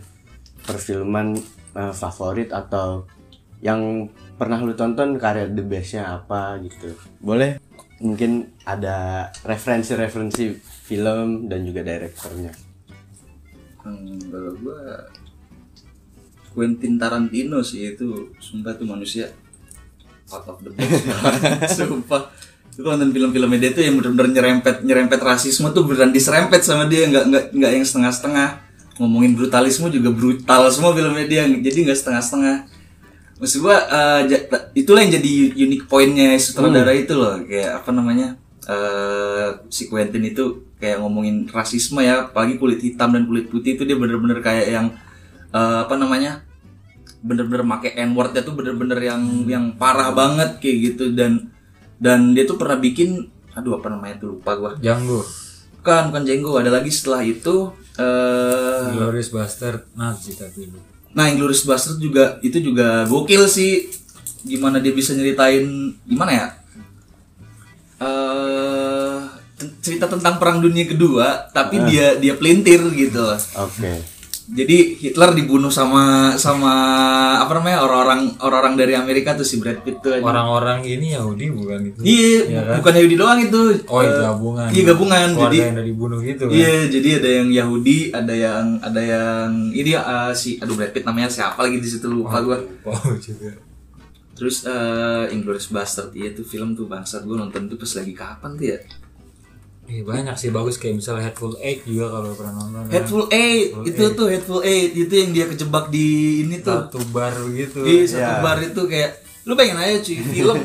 perfilman 0.63 1.35
eh, 1.75 1.93
favorit 1.93 2.55
atau 2.55 3.03
yang 3.59 4.07
pernah 4.39 4.63
lu 4.63 4.73
tonton 4.79 5.19
karya 5.19 5.51
the 5.51 5.61
bestnya 5.61 6.23
apa 6.23 6.55
gitu? 6.63 6.95
Boleh? 7.19 7.59
Mungkin 7.99 8.63
ada 8.63 9.27
referensi-referensi 9.43 10.55
film 10.87 11.51
dan 11.51 11.67
juga 11.67 11.83
direkturnya. 11.83 12.66
Hmm, 13.87 14.19
kalau 14.27 14.51
gua 14.59 15.07
Quentin 16.51 16.97
Tarantino 16.97 17.63
sih 17.63 17.93
itu 17.95 18.33
sumpah 18.41 18.75
tuh 18.75 18.89
manusia. 18.89 19.31
Out 20.27 20.43
of 20.49 20.59
the 20.59 20.73
box. 20.75 20.91
Sumpah. 21.79 22.27
Itu 22.73 22.83
nonton 22.83 23.15
film-filmnya 23.15 23.59
dia 23.63 23.71
tuh 23.71 23.83
yang 23.85 23.95
bener-bener 23.95 24.27
nyerempet 24.35 24.83
nyerempet 24.83 25.19
rasisme 25.23 25.71
tuh 25.71 25.87
beneran 25.87 26.11
diserempet 26.11 26.65
sama 26.65 26.89
dia. 26.89 27.07
Nggak 27.07 27.23
nggak 27.31 27.43
nggak 27.55 27.71
yang 27.79 27.85
setengah-setengah. 27.87 28.49
Ngomongin 28.97 29.37
brutalisme 29.37 29.87
juga 29.93 30.09
brutal 30.11 30.67
semua 30.73 30.91
filmnya 30.91 31.29
dia. 31.29 31.43
Jadi 31.47 31.77
nggak 31.87 31.97
setengah-setengah. 32.01 32.55
Maksud 33.37 33.59
gua 33.61 33.77
ta- 34.49 34.73
itulah 34.73 35.05
yang 35.05 35.13
jadi 35.21 35.31
unique 35.53 35.85
pointnya 35.85 36.33
sutradara 36.41 36.91
itu 36.91 37.13
loh. 37.13 37.37
Kayak 37.45 37.85
apa 37.85 37.89
namanya 37.93 38.35
eh 38.67 39.47
si 39.71 39.87
Quentin 39.87 40.23
itu 40.27 40.67
kayak 40.77 40.99
ngomongin 40.99 41.47
rasisme 41.47 42.03
ya 42.03 42.27
apalagi 42.27 42.59
kulit 42.59 42.83
hitam 42.83 43.15
dan 43.15 43.23
kulit 43.25 43.47
putih 43.47 43.79
itu 43.79 43.87
dia 43.87 43.95
bener-bener 43.95 44.43
kayak 44.43 44.67
yang 44.67 44.87
eh, 45.55 45.77
apa 45.87 45.95
namanya 45.95 46.43
bener-bener 47.23 47.63
make 47.65 47.95
n 47.95 48.13
wordnya 48.13 48.43
tuh 48.43 48.53
bener-bener 48.53 48.99
yang 49.01 49.23
yang 49.47 49.65
parah 49.79 50.13
banget 50.13 50.59
kayak 50.59 50.77
gitu 50.93 51.15
dan 51.15 51.49
dan 51.97 52.35
dia 52.35 52.45
tuh 52.45 52.59
pernah 52.59 52.77
bikin 52.77 53.31
aduh 53.57 53.81
apa 53.81 53.89
namanya 53.89 54.21
tuh 54.21 54.37
lupa 54.37 54.53
gua 54.53 54.71
Django, 54.77 55.25
bukan 55.81 56.13
bukan 56.13 56.61
ada 56.61 56.71
lagi 56.77 56.93
setelah 56.93 57.25
itu 57.25 57.73
eh 57.97 58.93
Glorious 58.93 59.33
Bastard, 59.33 59.89
Nazi 59.97 60.37
tapi 60.37 60.69
lu. 60.69 60.77
Nah, 61.17 61.33
Inglourious 61.33 61.65
Bastard 61.65 61.97
juga 61.97 62.37
itu 62.45 62.61
juga 62.61 63.09
gokil 63.09 63.49
sih. 63.49 63.89
Gimana 64.45 64.77
dia 64.77 64.93
bisa 64.93 65.17
nyeritain 65.17 65.97
gimana 66.05 66.29
ya? 66.29 66.45
Eh 67.97 69.17
ten- 69.53 69.73
cerita 69.79 70.05
tentang 70.05 70.37
perang 70.37 70.59
dunia 70.59 70.85
kedua, 70.85 71.49
tapi 71.49 71.81
dia 71.83 72.13
dia 72.15 72.33
pelintir 72.33 72.81
gitu. 72.93 73.25
Oke. 73.57 74.17
Jadi 74.47 74.95
Hitler 74.95 75.35
dibunuh 75.35 75.67
sama 75.67 76.31
sama 76.37 76.71
apa 77.35 77.51
namanya 77.51 77.83
orang-orang 77.83 78.31
orang-orang 78.39 78.79
dari 78.79 78.95
Amerika 78.95 79.35
tuh 79.35 79.43
si 79.43 79.59
Brad 79.59 79.83
Pitt 79.83 79.99
tuh. 79.99 80.15
aja. 80.15 80.23
Orang-orang 80.23 80.87
ini 80.87 81.11
Yahudi 81.11 81.51
bukan 81.51 81.83
itu? 81.83 81.99
Iya, 81.99 82.39
Iya 82.47 82.61
kan? 82.63 82.75
bukan 82.79 82.93
Yahudi 82.95 83.15
doang 83.17 83.39
itu. 83.43 83.61
Oh, 83.85 83.99
itu 83.99 84.07
Eh, 84.13 84.23
gabungan. 84.23 84.69
Iya 84.71 84.83
gabungan. 84.87 85.27
Keluarga 85.27 85.43
Jadi 85.43 85.57
yang 85.59 85.75
dari 85.75 85.91
bunuh 85.91 86.19
gitu 86.21 86.43
kan? 86.47 86.55
Iya, 86.55 86.73
jadi 86.87 87.09
ada 87.19 87.29
yang 87.33 87.47
Yahudi, 87.51 87.97
ada 88.09 88.33
yang 88.37 88.65
ada 88.79 89.01
yang 89.03 89.47
ini 89.75 89.91
eh, 89.91 90.31
si 90.31 90.49
aduh 90.57 90.79
Brad 90.79 90.95
Pitt 90.95 91.03
namanya 91.03 91.27
siapa 91.27 91.59
lagi 91.59 91.83
di 91.83 91.89
situ 91.89 92.07
lupa 92.07 92.39
gua. 92.39 92.55
Oh 92.85 93.03
juga. 93.19 93.51
Terus 94.37 94.63
eh 94.63 95.25
Inglourious 95.29 95.67
Bastard 95.67 96.13
iya 96.13 96.29
tuh 96.29 96.43
film 96.43 96.71
tuh 96.71 96.85
bangsat 96.85 97.21
gue 97.21 97.33
nonton 97.33 97.65
tuh 97.65 97.75
pas 97.75 97.91
lagi 97.91 98.13
kapan 98.13 98.51
tuh 98.53 98.67
ya? 98.67 98.79
Eh, 99.87 100.03
banyak 100.03 100.35
sih 100.35 100.51
bagus 100.51 100.75
kayak 100.75 100.99
misalnya 100.99 101.25
Hateful 101.25 101.55
Eight 101.57 101.81
juga 101.81 102.11
kalau 102.11 102.35
pernah 102.35 102.53
nonton. 102.55 102.81
kan. 102.81 102.91
Headful 102.91 103.25
Eight 103.29 103.67
itu 103.83 104.03
tuh 104.13 104.27
Headful 104.27 104.61
Eight 104.61 104.91
itu 104.93 105.09
yang 105.11 105.31
dia 105.31 105.45
kejebak 105.47 105.87
di 105.87 106.07
ini 106.43 106.59
tuh 106.59 106.85
Satu 106.85 106.99
bar 107.07 107.31
begitu. 107.41 107.81
di 107.81 108.03
satu 108.03 108.19
Iya. 108.21 108.43
bar 108.43 108.59
itu 108.59 108.81
kayak 108.83 109.11
lu 109.43 109.55
pengen 109.55 109.75
aja 109.75 109.95
cuy 109.97 110.19
film 110.19 110.59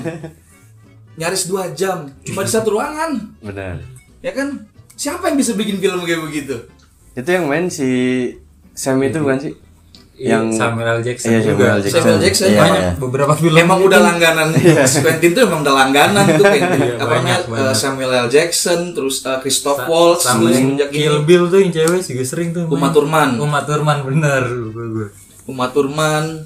nyaris 1.14 1.44
dua 1.44 1.70
jam 1.70 2.10
cuma 2.22 2.42
di 2.42 2.50
satu 2.50 2.72
ruangan 2.72 3.14
Benar. 3.38 3.78
ya 4.20 4.32
kan 4.32 4.64
siapa 4.92 5.28
yang 5.28 5.38
bisa 5.38 5.54
bikin 5.54 5.78
film 5.78 6.02
kayak 6.02 6.18
begitu? 6.20 6.56
Itu 7.12 7.28
yang 7.28 7.46
main 7.46 7.68
si 7.68 7.88
Sam 8.72 8.98
itu 9.00 9.16
bukan 9.16 9.38
sih? 9.38 9.54
Iya, 10.12 10.38
yang 10.38 10.52
Samuel 10.52 10.88
L. 10.88 11.00
Jackson 11.00 11.32
Iya, 11.32 11.40
juga. 11.40 11.64
Samuel 11.64 11.72
L. 11.72 11.80
Jackson. 11.82 11.98
Samuel 11.98 12.20
Jackson 12.20 12.46
Iya, 12.46 12.60
banyak. 12.60 12.82
iya. 12.84 12.92
Beberapa 13.00 13.32
film 13.34 13.56
Emang 13.56 13.78
itu 13.80 13.86
udah 13.88 14.00
langganan 14.02 14.48
Quentin 15.02 15.30
tuh 15.32 15.42
emang 15.42 15.60
udah 15.64 15.74
langganan 15.74 16.24
tuh 16.30 16.44
Quentin 16.44 16.80
Iya, 16.84 16.94
apa 17.00 17.12
namanya 17.16 17.38
eh, 17.48 17.74
Samuel 17.74 18.12
L. 18.12 18.28
Jackson 18.28 18.80
terus 18.92 19.24
eh, 19.24 19.38
Christoph 19.40 19.80
Waltz 19.84 20.28
sama 20.28 20.52
Kill 20.92 21.16
ini 21.16 21.24
Bill 21.24 21.44
tuh 21.48 21.58
yang 21.58 21.72
cewek 21.72 22.00
juga 22.04 22.24
sering 22.24 22.52
tuh. 22.52 22.68
Uma 22.68 22.92
Thurman 22.92 23.40
Uma 23.40 23.64
Thurman 23.64 23.98
bener 24.04 24.42
gue 24.46 24.86
gue. 24.92 25.06
Uma 25.42 25.66
Thurman 25.68 26.44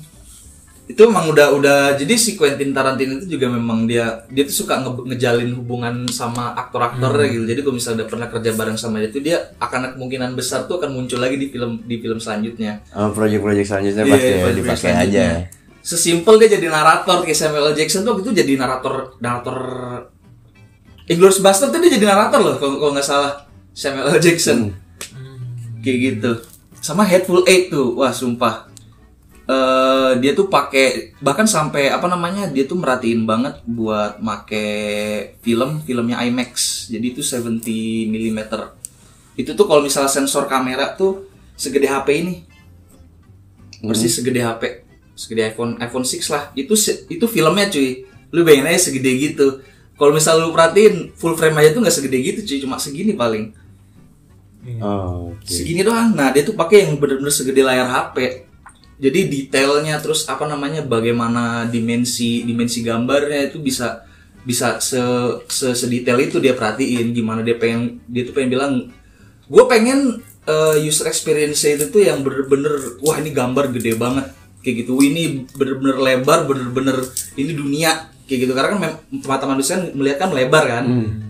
itu 0.87 1.02
emang 1.02 1.26
udah 1.26 1.50
udah 1.50 1.78
jadi 1.99 2.14
si 2.14 2.38
Quentin 2.38 2.71
Tarantino 2.71 3.19
itu 3.19 3.26
juga 3.26 3.50
memang 3.50 3.90
dia 3.90 4.23
dia 4.31 4.47
tuh 4.47 4.62
suka 4.62 4.78
nge- 4.78 5.02
ngejalin 5.02 5.50
hubungan 5.59 6.07
sama 6.07 6.55
aktor-aktornya 6.55 7.26
gitu. 7.26 7.43
Jadi 7.43 7.61
kalau 7.61 7.75
misalnya 7.75 7.97
udah 8.00 8.09
pernah 8.09 8.26
kerja 8.31 8.50
bareng 8.55 8.78
sama 8.78 9.02
dia 9.02 9.11
tuh 9.11 9.19
dia 9.19 9.50
akan 9.59 9.99
kemungkinan 9.99 10.38
besar 10.38 10.71
tuh 10.71 10.78
akan 10.78 10.95
muncul 10.95 11.19
lagi 11.19 11.37
di 11.37 11.50
film 11.50 11.83
di 11.83 11.99
film 11.99 12.23
selanjutnya. 12.23 12.87
Oh, 12.95 13.11
project-project 13.11 13.66
selanjutnya 13.66 14.05
Iya, 14.07 14.12
pasti 14.14 14.31
ya, 14.31 14.50
dipakai 14.55 14.93
aja. 14.95 15.25
sesimpel 15.83 16.35
dia 16.38 16.49
jadi 16.55 16.66
narator 16.66 17.23
kayak 17.23 17.35
Samuel 17.35 17.71
L. 17.71 17.75
Jackson 17.75 18.02
tuh 18.02 18.19
itu 18.19 18.31
jadi 18.31 18.52
narator 18.55 19.19
narator 19.19 19.59
Inglourious 21.07 21.38
Bastard 21.38 21.71
tuh 21.71 21.78
dia 21.78 21.95
jadi 21.95 22.07
narator 22.07 22.43
loh 22.43 22.55
kalau 22.59 22.90
nggak 22.90 23.02
salah. 23.02 23.43
Samuel 23.71 24.11
L. 24.11 24.19
Jackson. 24.19 24.71
Kayak 25.78 25.99
gitu. 25.99 26.31
Sama 26.78 27.02
Hateful 27.02 27.43
Eight 27.45 27.69
tuh. 27.69 27.95
Wah 27.95 28.11
sumpah 28.11 28.66
eh 29.47 30.12
dia 30.19 30.35
tuh 30.35 30.50
pakai 30.50 31.15
bahkan 31.23 31.47
sampai 31.47 31.87
apa 31.87 32.11
namanya 32.11 32.50
dia 32.50 32.67
tuh 32.67 32.83
merhatiin 32.83 33.23
banget 33.23 33.62
buat 33.62 34.19
make 34.19 34.67
film 35.41 35.83
filmnya 35.87 36.19
IMAX. 36.26 36.87
Jadi 36.91 37.15
itu 37.15 37.23
70 37.23 37.62
mm 38.11 38.41
itu 39.37 39.53
tuh 39.53 39.69
kalau 39.69 39.85
misalnya 39.85 40.09
sensor 40.09 40.49
kamera 40.49 40.97
tuh 40.97 41.29
segede 41.55 41.87
HP 41.87 42.09
ini. 42.25 42.35
Persis 43.85 44.19
segede 44.19 44.41
HP 44.41 44.87
segede 45.17 45.53
iPhone 45.53 45.81
iPhone 45.81 46.05
6 46.05 46.33
lah. 46.33 46.53
Itu 46.53 46.75
itu 47.09 47.25
filmnya 47.29 47.69
cuy. 47.73 48.05
Lu 48.33 48.43
bayangin 48.45 48.69
aja 48.73 48.91
segede 48.93 49.11
gitu. 49.17 49.62
Kalau 49.97 50.12
misalnya 50.12 50.45
lu 50.45 50.53
perhatiin 50.53 51.17
full 51.17 51.37
frame 51.37 51.57
aja 51.65 51.73
tuh 51.73 51.81
nggak 51.85 51.97
segede 51.97 52.19
gitu 52.21 52.41
cuy. 52.45 52.59
Cuma 52.65 52.76
segini 52.76 53.17
paling. 53.17 53.53
Oh, 54.83 55.31
oke. 55.31 55.47
segini 55.47 55.87
doang. 55.87 56.12
Nah 56.12 56.35
dia 56.35 56.43
tuh 56.43 56.59
pakai 56.59 56.88
yang 56.88 56.99
bener-bener 56.99 57.31
segede 57.31 57.62
layar 57.62 57.87
HP 57.87 58.45
jadi 58.97 59.29
detailnya 59.29 60.00
terus 60.00 60.25
apa 60.29 60.49
namanya 60.49 60.81
bagaimana 60.81 61.69
dimensi 61.69 62.45
dimensi 62.49 62.81
gambarnya 62.81 63.53
itu 63.53 63.61
bisa 63.61 64.05
bisa 64.47 64.79
se, 64.79 65.00
se 65.50 65.75
sedetail 65.75 66.17
itu 66.23 66.38
dia 66.38 66.57
perhatiin 66.57 67.12
gimana 67.12 67.43
dia 67.43 67.59
pengen 67.61 68.00
dia 68.09 68.25
tuh 68.25 68.33
pengen 68.33 68.50
bilang 68.57 68.73
gue 69.47 69.65
pengen 69.69 70.23
eh, 70.47 70.76
user 70.81 71.11
experience 71.11 71.67
itu 71.67 71.91
tuh 71.91 72.03
yang 72.03 72.23
bener-bener 72.23 72.99
wah 73.03 73.19
ini 73.19 73.31
gambar 73.35 73.75
gede 73.75 73.99
banget 73.99 74.26
kayak 74.67 74.83
gitu. 74.83 74.99
Ini 74.99 75.47
bener-bener 75.55 75.97
lebar 76.03 76.50
bener-bener 76.50 76.99
ini 77.38 77.55
dunia 77.55 78.11
kayak 78.26 78.41
gitu. 78.47 78.53
Karena 78.59 78.69
kan 78.75 78.81
mata 79.23 79.45
manusia 79.47 79.79
melihat 79.95 80.26
kan 80.26 80.31
lebar 80.35 80.65
kan. 80.67 80.85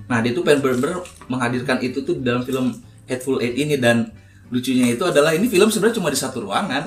Nah 0.09 0.19
dia 0.25 0.33
tuh 0.33 0.41
pengen 0.41 0.65
bener-bener 0.65 1.05
menghadirkan 1.29 1.77
itu 1.85 2.01
tuh 2.01 2.17
dalam 2.25 2.49
film 2.49 2.73
Hateful 3.05 3.45
Eight 3.45 3.61
ini 3.61 3.77
dan 3.77 4.09
lucunya 4.47 4.95
itu 4.95 5.03
adalah 5.03 5.35
ini 5.35 5.51
film 5.51 5.67
sebenarnya 5.67 5.99
cuma 5.99 6.09
di 6.09 6.19
satu 6.19 6.39
ruangan 6.47 6.87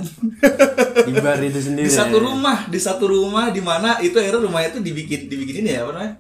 di 1.08 1.12
bar 1.20 1.40
itu 1.44 1.60
sendiri 1.60 1.88
di 1.88 1.92
satu 1.92 2.16
ya. 2.16 2.24
rumah 2.24 2.58
di 2.72 2.80
satu 2.80 3.04
rumah 3.04 3.52
di 3.52 3.60
mana 3.60 4.00
itu 4.00 4.16
akhirnya 4.16 4.48
rumahnya 4.48 4.70
itu 4.72 4.80
dibikin 4.80 5.28
dibikin 5.28 5.68
ini 5.68 5.76
ya 5.76 5.84
apa 5.84 5.92
namanya 5.92 6.14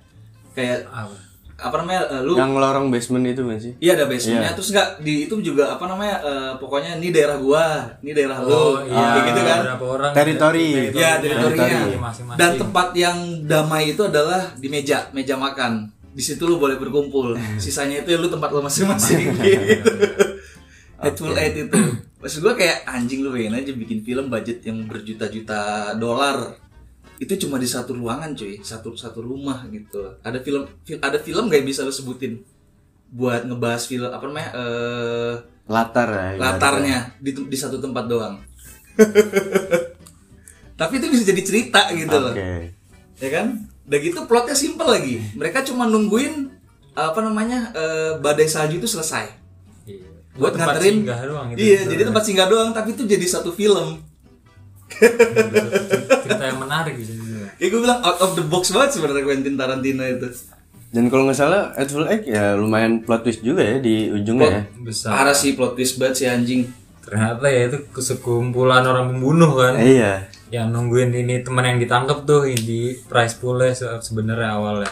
kayak 0.52 0.78
Apa? 0.92 1.16
apa 1.60 1.76
namanya 1.84 2.02
eh, 2.08 2.22
lu 2.24 2.40
yang 2.40 2.56
lorong 2.56 2.88
basement 2.88 3.24
itu 3.28 3.44
kan 3.44 3.60
sih 3.60 3.76
Iya 3.84 3.92
ada 4.00 4.06
basementnya 4.08 4.52
Iya. 4.52 4.56
terus 4.56 4.70
enggak 4.72 4.90
di 5.04 5.14
itu 5.28 5.34
juga 5.44 5.76
apa 5.76 5.84
namanya 5.88 6.16
eh, 6.24 6.52
pokoknya 6.56 6.96
ini 7.00 7.12
daerah 7.12 7.36
gua, 7.36 7.84
ini 8.00 8.12
daerah 8.16 8.40
lu, 8.40 8.52
Oh 8.52 8.76
iya, 8.80 8.96
kayak 8.96 9.26
gitu 9.28 9.42
kan. 9.44 9.60
Orang 9.76 10.12
Teritori. 10.16 10.68
Ya 10.96 11.20
teritorinya. 11.20 11.68
Teritori. 11.84 12.00
masing-masing. 12.00 12.40
Dan 12.40 12.52
tempat 12.56 12.88
yang 12.96 13.18
damai 13.44 13.92
itu 13.92 14.02
adalah 14.08 14.56
di 14.56 14.72
meja, 14.72 15.12
meja 15.12 15.36
makan. 15.36 15.92
Di 16.16 16.24
situ 16.24 16.48
lu 16.48 16.56
boleh 16.64 16.80
berkumpul. 16.80 17.36
Sisanya 17.64 18.08
itu 18.08 18.16
ya 18.16 18.18
lu 18.24 18.32
tempat 18.32 18.56
lu 18.56 18.64
masing-masing 18.64 19.20
gitu. 19.20 19.44
Hateful 21.00 21.34
Eight 21.36 21.56
itu. 21.56 21.80
Maksud 22.20 22.40
gua 22.44 22.54
kayak 22.54 22.84
anjing 22.84 23.24
lu 23.24 23.32
pengen 23.32 23.56
aja 23.56 23.72
bikin 23.72 24.04
film 24.04 24.28
budget 24.28 24.60
yang 24.64 24.84
berjuta-juta 24.86 25.94
dolar. 25.96 26.56
Itu 27.20 27.36
cuma 27.36 27.56
di 27.56 27.68
satu 27.68 27.96
ruangan 27.96 28.32
cuy, 28.32 28.60
satu 28.60 28.96
satu 28.96 29.20
rumah 29.20 29.64
gitu. 29.72 30.20
Ada 30.20 30.40
film 30.40 30.68
fil- 30.84 31.00
ada 31.00 31.20
film 31.20 31.48
gak 31.48 31.64
bisa 31.64 31.84
lu 31.84 31.92
sebutin 31.92 32.44
buat 33.10 33.42
ngebahas 33.44 33.84
film 33.84 34.06
apa 34.06 34.22
namanya 34.24 34.50
eh 34.54 35.34
latar 35.66 36.08
ya 36.08 36.14
ibaratnya. 36.14 36.38
latarnya 36.38 36.98
di, 37.18 37.32
di 37.34 37.58
satu 37.58 37.80
tempat 37.80 38.06
doang. 38.06 38.36
Tapi 40.80 40.94
itu 40.96 41.08
bisa 41.12 41.24
jadi 41.26 41.42
cerita 41.44 41.82
gitu 41.92 42.16
loh. 42.16 42.32
oke 42.32 42.52
Ya 43.20 43.30
kan? 43.32 43.68
Udah 43.84 44.00
gitu 44.00 44.20
plotnya 44.28 44.56
simpel 44.56 44.88
lagi. 44.88 45.20
Mereka 45.36 45.68
cuma 45.68 45.88
nungguin 45.88 46.48
apa 46.96 47.20
namanya 47.20 47.72
eh, 47.74 48.12
badai 48.20 48.48
salju 48.48 48.80
itu 48.80 48.88
selesai. 48.88 49.39
Buat 50.40 50.54
tempat 50.54 50.66
nganterin 50.74 50.94
singgah 50.98 51.20
doang 51.22 51.46
gitu. 51.52 51.60
Iya, 51.60 51.80
jadi 51.86 52.02
tempat 52.06 52.24
singgah 52.24 52.48
doang 52.48 52.70
tapi 52.72 52.90
itu 52.92 53.04
jadi 53.04 53.26
satu 53.26 53.52
film. 53.52 53.88
cerita 56.20 56.44
yang 56.44 56.60
menarik 56.60 56.96
juga. 56.98 57.54
Ya 57.56 57.66
gue 57.68 57.80
bilang 57.80 58.00
out 58.00 58.20
of 58.20 58.34
the 58.34 58.44
box 58.44 58.72
banget 58.72 58.96
sebenarnya 58.96 59.24
Quentin 59.24 59.56
Tarantino 59.56 60.04
itu. 60.04 60.28
dan 60.90 61.06
kalau 61.06 61.30
nggak 61.30 61.38
salah 61.38 61.70
Hateful 61.78 62.10
Eight 62.10 62.26
ya 62.26 62.58
lumayan 62.58 63.06
plot 63.06 63.22
twist 63.22 63.46
juga 63.46 63.62
ya 63.62 63.78
di 63.78 64.10
ujungnya 64.10 64.50
ya 64.50 64.62
Besar. 64.82 65.10
Parah 65.14 65.38
sih 65.38 65.54
plot 65.54 65.78
twist 65.78 66.02
banget 66.02 66.16
si 66.16 66.26
anjing. 66.26 66.66
Ternyata 67.06 67.46
ya 67.46 67.70
itu 67.70 67.78
sekumpulan 67.96 68.82
orang 68.82 69.14
pembunuh 69.14 69.54
kan. 69.54 69.78
Eh, 69.78 69.98
iya 69.98 70.26
Yang 70.50 70.68
nungguin 70.74 71.14
ini 71.14 71.46
teman 71.46 71.62
yang 71.64 71.78
ditangkap 71.78 72.26
tuh 72.26 72.50
di 72.50 72.98
price 73.06 73.38
poolnya 73.38 73.70
se- 73.70 74.02
sebenarnya 74.02 74.58
awalnya. 74.58 74.90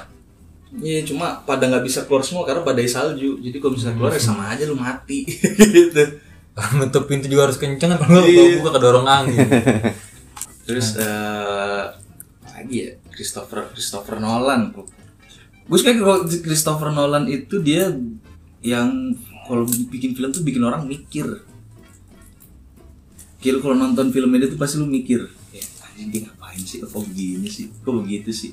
Iya, 0.67 0.99
cuma 1.07 1.39
pada 1.41 1.63
nggak 1.63 1.83
bisa 1.83 2.03
keluar 2.03 2.21
semua 2.21 2.43
karena 2.43 2.59
badai 2.59 2.85
salju. 2.85 3.39
Jadi 3.39 3.57
kalau 3.57 3.73
misalnya 3.79 3.95
keluar 3.95 4.11
ya 4.11 4.19
sama 4.19 4.51
aja 4.51 4.67
lu 4.67 4.75
mati 4.75 5.23
gitu. 5.75 6.03
Nutup 6.75 7.07
pintu 7.07 7.29
juga 7.29 7.47
harus 7.47 7.55
kenceng 7.55 7.95
kan 7.95 8.03
kalau 8.03 8.27
Iya. 8.27 8.59
buka 8.59 8.75
kedorong 8.75 9.07
angin. 9.07 9.47
Terus 10.67 10.99
eh 10.99 11.83
apa 12.43 12.49
lagi 12.51 12.75
ya 12.83 12.89
Christopher 13.13 13.71
Christopher 13.71 14.19
Nolan. 14.19 14.75
Gue 15.67 15.77
suka 15.79 15.95
kalau 15.95 16.27
Christopher 16.27 16.91
Nolan 16.91 17.31
itu 17.31 17.63
dia 17.63 17.87
yang 18.59 19.15
kalau 19.47 19.63
bikin 19.63 20.11
film 20.11 20.35
tuh 20.35 20.43
bikin 20.43 20.59
orang 20.61 20.83
mikir. 20.83 21.47
Lu 23.47 23.63
kalau 23.63 23.79
nonton 23.79 24.11
film 24.11 24.27
ini 24.35 24.51
tuh 24.51 24.59
pasti 24.59 24.75
lu 24.75 24.83
mikir, 24.83 25.23
ya 25.55 25.63
anjing 25.87 26.11
dia 26.11 26.21
ngapain 26.27 26.59
sih? 26.59 26.83
Kok 26.83 26.99
begini 26.99 27.47
sih? 27.47 27.71
Kok 27.79 28.03
begitu 28.03 28.35
sih? 28.35 28.51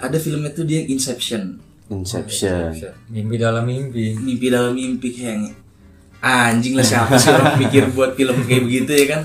Ada 0.00 0.18
filmnya 0.18 0.50
tuh 0.50 0.66
dia 0.66 0.82
Inception. 0.84 1.58
Inception 1.92 2.72
Mimpi 3.12 3.36
dalam 3.36 3.64
mimpi. 3.68 4.16
Mimpi 4.16 4.46
dalam 4.48 4.72
mimpi 4.72 5.08
kayaknya. 5.12 5.52
Anjing 6.24 6.72
lah 6.72 6.86
siapa 6.86 7.20
sih 7.20 7.28
orang 7.28 7.60
mikir 7.60 7.92
buat 7.92 8.16
film 8.16 8.48
kayak 8.48 8.62
begitu 8.64 8.90
ya 8.96 9.06
kan? 9.12 9.22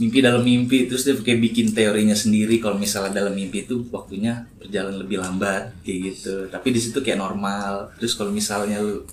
Mimpi 0.00 0.18
dalam 0.24 0.40
mimpi 0.40 0.88
terus 0.88 1.04
dia 1.04 1.12
kayak 1.12 1.40
bikin 1.44 1.76
teorinya 1.76 2.16
sendiri 2.16 2.56
kalau 2.60 2.80
misalnya 2.80 3.20
dalam 3.20 3.36
mimpi 3.36 3.68
itu 3.68 3.84
waktunya 3.92 4.48
berjalan 4.56 4.96
lebih 4.96 5.20
lambat 5.20 5.76
kayak 5.84 5.98
gitu. 6.12 6.48
Tapi 6.48 6.68
di 6.72 6.80
situ 6.80 7.04
kayak 7.04 7.20
normal. 7.20 7.92
Terus 8.00 8.16
kalau 8.16 8.32
misalnya 8.32 8.80
lu 8.80 9.04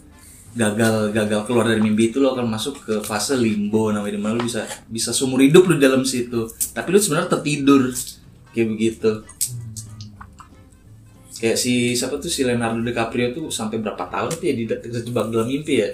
gagal 0.55 1.11
gagal 1.11 1.49
keluar 1.49 1.65
dari 1.67 1.81
mimpi 1.83 2.13
itu 2.13 2.21
lo 2.21 2.31
akan 2.37 2.45
masuk 2.45 2.85
ke 2.85 2.95
fase 3.01 3.33
limbo 3.35 3.89
namanya 3.89 4.15
di 4.15 4.21
mana 4.21 4.37
lu 4.37 4.45
bisa 4.45 4.63
bisa 4.85 5.09
seumur 5.09 5.43
hidup 5.43 5.67
lu 5.67 5.75
di 5.75 5.83
dalam 5.83 6.07
situ. 6.07 6.47
Tapi 6.71 6.87
lu 6.95 6.99
sebenarnya 6.99 7.27
tertidur 7.27 7.91
kayak 8.55 8.67
begitu. 8.71 9.11
Kayak 11.43 11.59
si 11.59 11.91
siapa 11.91 12.15
tuh 12.23 12.31
si 12.31 12.47
Leonardo 12.47 12.79
DiCaprio 12.79 13.35
tuh 13.35 13.51
sampai 13.51 13.83
berapa 13.83 13.99
tahun 14.07 14.31
tuh 14.31 14.47
ya 14.47 14.55
di 14.55 14.63
terjebak 14.63 15.27
dalam 15.27 15.43
mimpi 15.43 15.83
ya? 15.83 15.91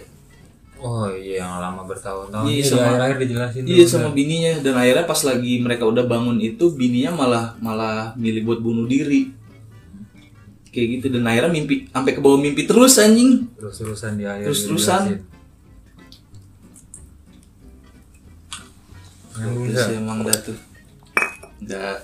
Oh 0.78 1.10
iya 1.10 1.42
yang 1.42 1.58
lama 1.58 1.90
bertahun-tahun. 1.90 2.46
Iya, 2.46 2.54
Iya, 2.54 2.64
sama- 2.70 2.86
akhir-akhir 2.94 3.18
dijelasin. 3.26 3.62
Iya 3.66 3.86
sama 3.90 4.10
bininya 4.14 4.54
dan 4.62 4.78
akhirnya 4.78 5.10
pas 5.10 5.22
lagi 5.26 5.58
mereka 5.58 5.90
udah 5.90 6.06
bangun 6.06 6.38
itu 6.38 6.70
bininya 6.70 7.18
malah 7.18 7.46
malah 7.58 8.14
milih 8.14 8.46
buat 8.46 8.62
bunuh 8.62 8.86
diri. 8.86 9.34
Kayak 10.70 11.02
gitu 11.02 11.06
dan 11.18 11.26
akhirnya 11.26 11.50
mimpi 11.50 11.90
sampai 11.90 12.14
ke 12.14 12.22
bawah 12.22 12.38
mimpi 12.38 12.70
terus 12.70 13.02
anjing. 13.02 13.50
Terus-terusan 13.58 14.22
di 14.22 14.30
akhir. 14.30 14.46
Terus-terusan. 14.54 15.02
Terus 19.34 19.66
nggak? 19.74 19.98
emang 19.98 20.20
dah 20.22 20.38
tuh. 20.38 20.58
Enggak 21.58 21.98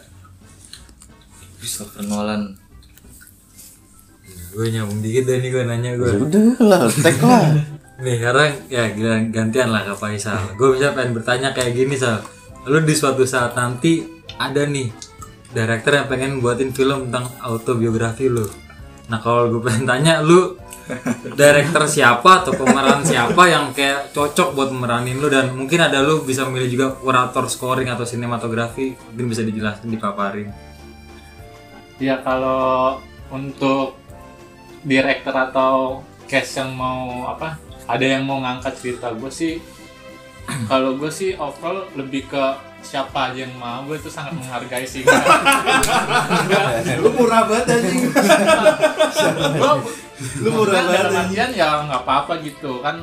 Christopher 1.62 2.02
Nolan. 2.10 2.65
Gue 4.56 4.72
nyambung 4.72 5.04
dikit 5.04 5.28
deh 5.28 5.38
nih 5.44 5.50
gue 5.52 5.64
nanya 5.68 5.92
gue. 6.00 6.08
ya 6.08 6.16
udah 6.16 6.48
lah 6.64 6.82
tek 6.88 7.20
lah 7.20 7.44
Nih 8.04 8.20
sekarang 8.20 8.52
ya 8.72 8.92
gila 8.92 9.16
gantian 9.32 9.72
lah 9.72 9.84
ke 9.84 9.94
Faisal. 9.96 10.56
Gue 10.56 10.76
bisa 10.76 10.96
pengen 10.96 11.16
bertanya 11.16 11.52
kayak 11.52 11.76
gini 11.76 11.96
Sal. 11.96 12.24
Lu 12.68 12.80
di 12.84 12.96
suatu 12.96 13.24
saat 13.24 13.56
nanti 13.56 14.04
ada 14.36 14.68
nih 14.68 14.92
director 15.56 15.96
yang 15.96 16.08
pengen 16.12 16.32
buatin 16.44 16.76
film 16.76 17.08
tentang 17.08 17.32
autobiografi 17.40 18.28
lu. 18.28 18.44
Nah 19.08 19.20
kalau 19.24 19.48
gue 19.48 19.62
pengen 19.64 19.88
tanya 19.88 20.20
lu 20.20 20.60
director 21.40 21.88
siapa 21.88 22.44
atau 22.44 22.54
pemeran 22.54 23.02
siapa 23.02 23.44
yang 23.48 23.72
kayak 23.72 24.12
cocok 24.12 24.54
buat 24.54 24.70
meranin 24.76 25.18
lu 25.18 25.32
dan 25.32 25.56
mungkin 25.56 25.80
ada 25.82 26.04
lu 26.04 26.28
bisa 26.28 26.44
memilih 26.46 26.70
juga 26.70 26.88
kurator 27.00 27.48
scoring 27.48 27.90
atau 27.90 28.04
sinematografi 28.04 28.92
mungkin 29.16 29.32
bisa 29.32 29.42
dijelasin 29.48 29.88
dipaparin. 29.88 30.52
Ya 31.96 32.20
kalau 32.20 33.00
untuk 33.32 33.96
director 34.86 35.34
atau 35.34 36.06
cast 36.30 36.62
yang 36.62 36.72
mau 36.78 37.26
apa 37.28 37.58
ada 37.86 38.06
yang 38.06 38.26
mau 38.26 38.42
ngangkat 38.42 38.74
cerita 38.78 39.14
gue 39.14 39.30
sih 39.34 39.58
kalau 40.72 40.94
gue 40.98 41.10
sih 41.10 41.34
overall 41.38 41.90
lebih 41.98 42.30
ke 42.30 42.44
siapa 42.86 43.34
aja 43.34 43.50
yang 43.50 43.54
mau 43.58 43.82
gue 43.90 43.98
itu 43.98 44.14
sangat 44.14 44.38
menghargai 44.38 44.86
sih 44.86 45.02
Lu 47.02 47.10
murah 47.18 47.50
banget 47.50 47.82
anjing. 47.82 48.14
Lu 50.46 50.50
murah 50.54 50.86
banget 50.86 51.02
dalam 51.02 51.18
artian 51.26 51.50
ya 51.58 51.82
nggak 51.90 52.02
apa-apa 52.06 52.46
gitu 52.46 52.80
kan 52.86 53.02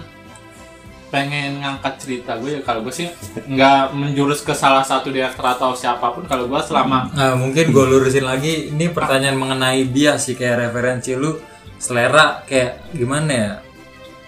pengen 1.12 1.60
ngangkat 1.60 1.94
cerita 2.00 2.40
gue 2.40 2.56
ya 2.56 2.60
kalau 2.64 2.80
gue 2.86 2.94
sih 2.94 3.10
nggak 3.44 3.92
menjurus 3.92 4.40
ke 4.40 4.56
salah 4.56 4.80
satu 4.80 5.12
director 5.12 5.44
atau 5.44 5.76
siapa 5.76 6.08
pun 6.14 6.24
kalau 6.24 6.48
gue 6.48 6.60
selama 6.64 7.12
Nah, 7.12 7.36
mungkin 7.36 7.68
gue 7.68 7.84
lurusin 7.84 8.24
lagi. 8.24 8.72
Ini 8.72 8.94
pertanyaan 8.96 9.36
mengenai 9.36 9.84
bias 9.84 10.30
sih 10.30 10.38
kayak 10.38 10.70
referensi 10.70 11.12
lu 11.12 11.36
selera 11.82 12.26
kayak 12.44 12.94
gimana 12.94 13.30
ya? 13.30 13.50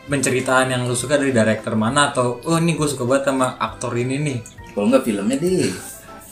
Penceritaan 0.05 0.69
yang 0.69 0.83
lu 0.85 0.93
suka 0.93 1.17
dari 1.17 1.31
director 1.31 1.73
mana 1.75 2.11
atau 2.11 2.37
oh 2.43 2.59
ini 2.59 2.75
gue 2.75 2.85
suka 2.85 3.07
banget 3.07 3.31
sama 3.31 3.57
aktor 3.57 3.95
ini 3.95 4.21
nih. 4.21 4.39
Kalau 4.69 4.91
enggak 4.91 5.03
filmnya 5.03 5.37
deh. 5.39 5.71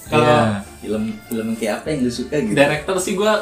Kalau- 0.04 0.20
Iya. 0.20 0.60
Film 0.82 1.02
film 1.24 1.46
yang 1.46 1.56
kayak 1.56 1.74
apa 1.78 1.86
yang 1.88 2.00
lu 2.02 2.10
suka 2.10 2.34
gitu? 2.36 2.52
director 2.52 2.96
sih 2.98 3.14
gue 3.14 3.32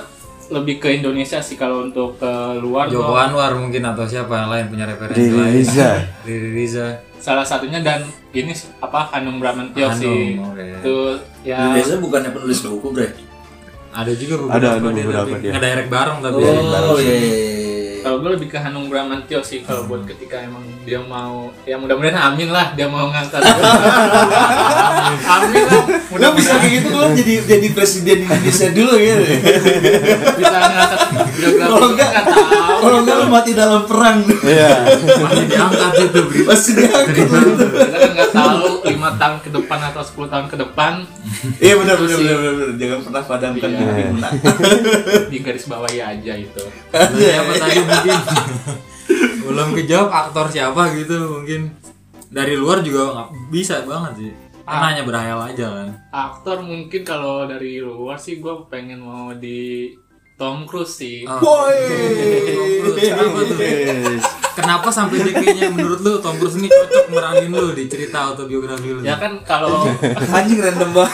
lebih 0.51 0.77
ke 0.77 0.93
Indonesia 0.93 1.41
sih 1.41 1.57
kalau 1.57 1.83
untuk 1.85 2.15
ke 2.15 2.31
luar 2.59 2.85
Joko 2.87 3.07
gua 3.09 3.27
Anwar 3.27 3.57
mungkin 3.57 3.81
atau 3.83 4.05
siapa 4.05 4.29
yang 4.37 4.51
lain 4.51 4.65
punya 4.69 4.85
referensi 4.85 5.19
Riri 5.25 5.35
lain. 5.35 5.53
Riza 5.57 5.91
Riri 6.27 6.51
Riza. 6.53 6.87
salah 7.17 7.43
satunya 7.43 7.81
dan 7.81 8.05
ini 8.31 8.53
apa 8.77 9.09
Hanung 9.11 9.37
Bramantyo 9.37 9.83
Hanung, 9.85 9.99
sih 9.99 10.37
itu 10.77 10.97
ya 11.43 11.73
Biasanya 11.73 11.99
bukannya 11.99 12.31
penulis 12.31 12.61
buku, 12.61 12.87
Bre. 12.91 13.09
Ada 13.91 14.13
juga 14.13 14.35
beberapa 14.39 14.55
Ada, 14.55 14.69
ada 14.71 14.89
dia 14.91 15.03
beberapa 15.03 15.27
tapi 15.27 15.41
dia. 15.41 15.53
ngedirect 15.53 15.89
bareng 15.89 16.19
tapi 16.21 16.37
Oh, 16.37 16.45
iya. 16.45 16.55
iya, 17.03 17.17
iya. 17.17 17.60
Kalau 18.01 18.17
gue 18.19 18.31
lebih 18.33 18.49
ke 18.49 18.59
Hanung 18.59 18.87
Bramantyo 18.87 19.41
sih 19.41 19.61
kalau 19.61 19.85
buat 19.85 20.05
ketika 20.05 20.41
emang 20.41 20.65
dia 20.83 20.99
mau 20.99 21.49
ya 21.63 21.77
mudah-mudahan 21.77 22.33
amin 22.33 22.49
lah 22.49 22.73
dia 22.73 22.87
mau 22.87 23.09
ngangkat 23.09 23.41
amin 25.31 25.63
lah 25.65 25.85
Lu 26.11 26.29
bisa 26.35 26.59
kayak 26.59 26.73
gitu 26.77 26.89
lu 26.91 27.07
jadi 27.15 27.35
jadi 27.47 27.69
presiden 27.71 28.19
Indonesia 28.23 28.69
dulu 28.71 28.93
gitu. 28.95 29.23
bisa 30.35 30.57
ngangkat 30.59 30.99
biografi 31.33 31.71
Kalau 31.71 31.89
enggak 31.89 32.11
kalau 32.81 32.99
enggak 33.01 33.17
lu 33.17 33.27
mati 33.29 33.51
dalam 33.53 33.83
perang. 33.85 34.19
iya 34.43 34.85
masih 35.17 35.47
diangkat 35.47 35.93
itu 36.03 36.21
berita. 36.23 36.47
Pasti 36.51 36.71
diangkat. 36.75 37.15
kita 37.15 37.39
kan 37.95 38.11
nggak 38.11 38.31
tahu 38.31 38.59
lima 38.85 39.11
tahun 39.17 39.39
ke 39.41 39.51
depan 39.51 39.79
atau 39.87 40.03
10 40.03 40.29
tahun 40.29 40.47
ke 40.47 40.57
depan 40.59 40.93
Iya 41.57 41.75
benar 41.79 41.95
benar 41.97 42.17
benar 42.19 42.37
benar. 42.37 42.69
Jangan 42.77 42.99
pernah 43.01 43.23
padamkan 43.25 43.71
Iya. 43.71 44.09
di 45.31 45.39
garis 45.41 45.65
bawahi 45.65 45.99
aja 46.03 46.33
itu 46.35 46.63
Siapa 46.91 47.53
tadi 47.55 47.81
mungkin 47.91 48.19
belum 49.51 49.69
kejawab 49.75 50.11
aktor 50.11 50.47
siapa 50.49 50.95
gitu 50.95 51.43
mungkin 51.43 51.75
dari 52.31 52.55
luar 52.55 52.87
juga 52.87 53.11
nggak 53.11 53.29
bisa 53.51 53.83
banget 53.83 54.15
sih 54.23 54.33
Ah. 54.71 54.79
Karena 54.79 54.87
hanya 54.95 55.03
berhayal 55.03 55.41
aja 55.51 55.67
kan 55.67 55.89
Aktor 56.15 56.63
mungkin 56.63 57.03
kalau 57.03 57.43
dari 57.43 57.83
luar 57.83 58.15
sih 58.15 58.39
gue 58.39 58.55
pengen 58.71 59.03
mau 59.03 59.35
di 59.35 59.91
Tom 60.39 60.65
Cruise 60.65 60.95
sih. 60.97 61.27
Ah. 61.29 61.37
Woi. 61.37 61.77
Kenapa 62.97 63.39
tuh? 63.45 63.59
Kenapa 64.57 64.89
sampai 64.89 65.21
dia 65.21 65.37
kayaknya 65.37 65.69
menurut 65.69 66.01
lu 66.01 66.17
Tom 66.23 66.41
Cruise 66.41 66.57
ini 66.57 66.73
cocok 66.73 67.13
meranin 67.13 67.53
lu 67.53 67.77
di 67.77 67.85
cerita 67.91 68.33
autobiografi 68.33 68.89
lu? 68.89 69.05
Ya 69.05 69.21
kan 69.21 69.45
kalau 69.45 69.85
Anjing 70.39 70.65
random 70.65 70.97
banget. 70.97 71.13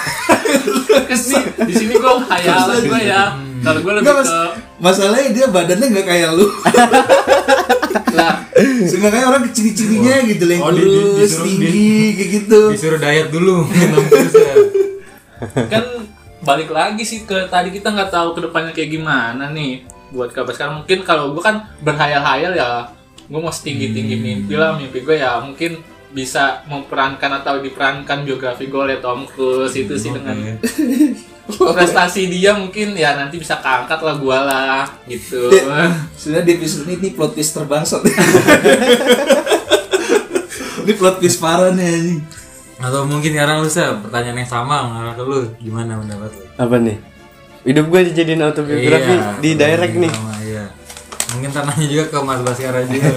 di, 1.66 1.74
sini 1.74 1.94
gue 1.98 2.12
hayalan 2.30 2.80
gue 2.86 3.00
ya. 3.02 3.34
Kalau 3.62 3.78
gue 3.80 3.92
lebih 3.92 4.02
Enggak 4.04 4.16
mas, 4.18 4.28
ke 4.28 4.40
masalahnya 4.78 5.30
dia 5.32 5.46
badannya 5.48 5.86
nggak 5.92 6.06
kayak 6.06 6.30
lu. 6.34 6.46
lah 8.18 8.32
kayak 9.12 9.26
orang 9.28 9.42
ciri-cirinya 9.52 10.14
gitu, 10.24 10.44
yang 10.48 10.62
Oh, 10.64 10.72
di- 10.72 10.88
di- 10.88 11.28
tinggi, 11.28 11.92
kayak 12.16 12.30
gitu. 12.42 12.60
Disuruh 12.72 12.98
diet 12.98 13.28
dulu 13.28 13.68
ya. 13.68 13.88
kan 15.72 15.84
balik 16.40 16.72
lagi 16.72 17.04
sih 17.04 17.28
ke 17.28 17.48
tadi 17.52 17.68
kita 17.68 17.92
nggak 17.92 18.08
tahu 18.08 18.32
ke 18.32 18.40
depannya 18.48 18.72
kayak 18.72 18.88
gimana 18.88 19.52
nih 19.52 19.84
buat 20.08 20.32
kabar 20.32 20.54
sekarang 20.54 20.80
mungkin 20.80 21.02
kalau 21.02 21.34
gue 21.34 21.42
kan 21.42 21.68
berhayal-hayal 21.82 22.56
ya 22.56 22.88
gue 23.26 23.36
mau 23.36 23.50
setinggi 23.50 23.90
tinggi 23.92 24.16
mimpi 24.16 24.54
lah 24.54 24.78
mimpi 24.78 25.02
gue 25.02 25.18
ya 25.18 25.42
mungkin 25.42 25.82
bisa 26.10 26.62
memperankan 26.66 27.42
atau 27.42 27.58
diperankan 27.58 28.22
biografi 28.22 28.66
gue 28.66 28.80
oleh 28.80 28.98
Tom 28.98 29.26
Cruise 29.26 29.74
itu 29.74 29.94
sih 29.94 30.10
dengan 30.14 30.36
prestasi 31.76 32.26
dia 32.26 32.58
mungkin 32.58 32.98
ya 32.98 33.14
nanti 33.14 33.38
bisa 33.38 33.62
keangkat 33.62 34.02
lah 34.02 34.16
gue 34.18 34.38
lah 34.38 34.82
gitu 35.06 35.46
Sudah 36.20 36.42
di 36.42 36.58
episode 36.58 36.90
ini, 36.90 36.98
ini 36.98 37.08
plot 37.14 37.38
twist 37.38 37.54
terbangsat. 37.54 38.02
ini 40.82 40.92
plot 40.94 41.16
twist 41.22 41.38
parah 41.38 41.70
nih 41.70 41.86
anjing. 41.86 42.20
Atau 42.76 43.08
mungkin 43.08 43.30
sekarang 43.32 43.62
lu 43.64 43.68
sih 43.70 43.80
pertanyaan 43.80 44.42
yang 44.42 44.50
sama 44.50 44.84
ngarah 44.90 45.14
ke 45.16 45.22
lu 45.24 45.40
gimana 45.62 45.96
pendapat 45.96 46.30
lu? 46.34 46.44
Apa 46.58 46.76
nih? 46.76 46.96
Hidup 47.66 47.86
gue 47.90 48.00
dijadiin 48.12 48.42
autobiografi 48.42 49.14
Iya, 49.16 49.38
di 49.42 49.50
direct 49.58 49.94
nih. 49.98 50.10
sama, 50.12 50.34
iya. 50.44 50.64
Mungkin 51.34 51.50
tanahnya 51.50 51.86
juga 51.90 52.04
ke 52.10 52.18
Mas 52.22 52.40
Baskara 52.42 52.80
juga. 52.86 53.10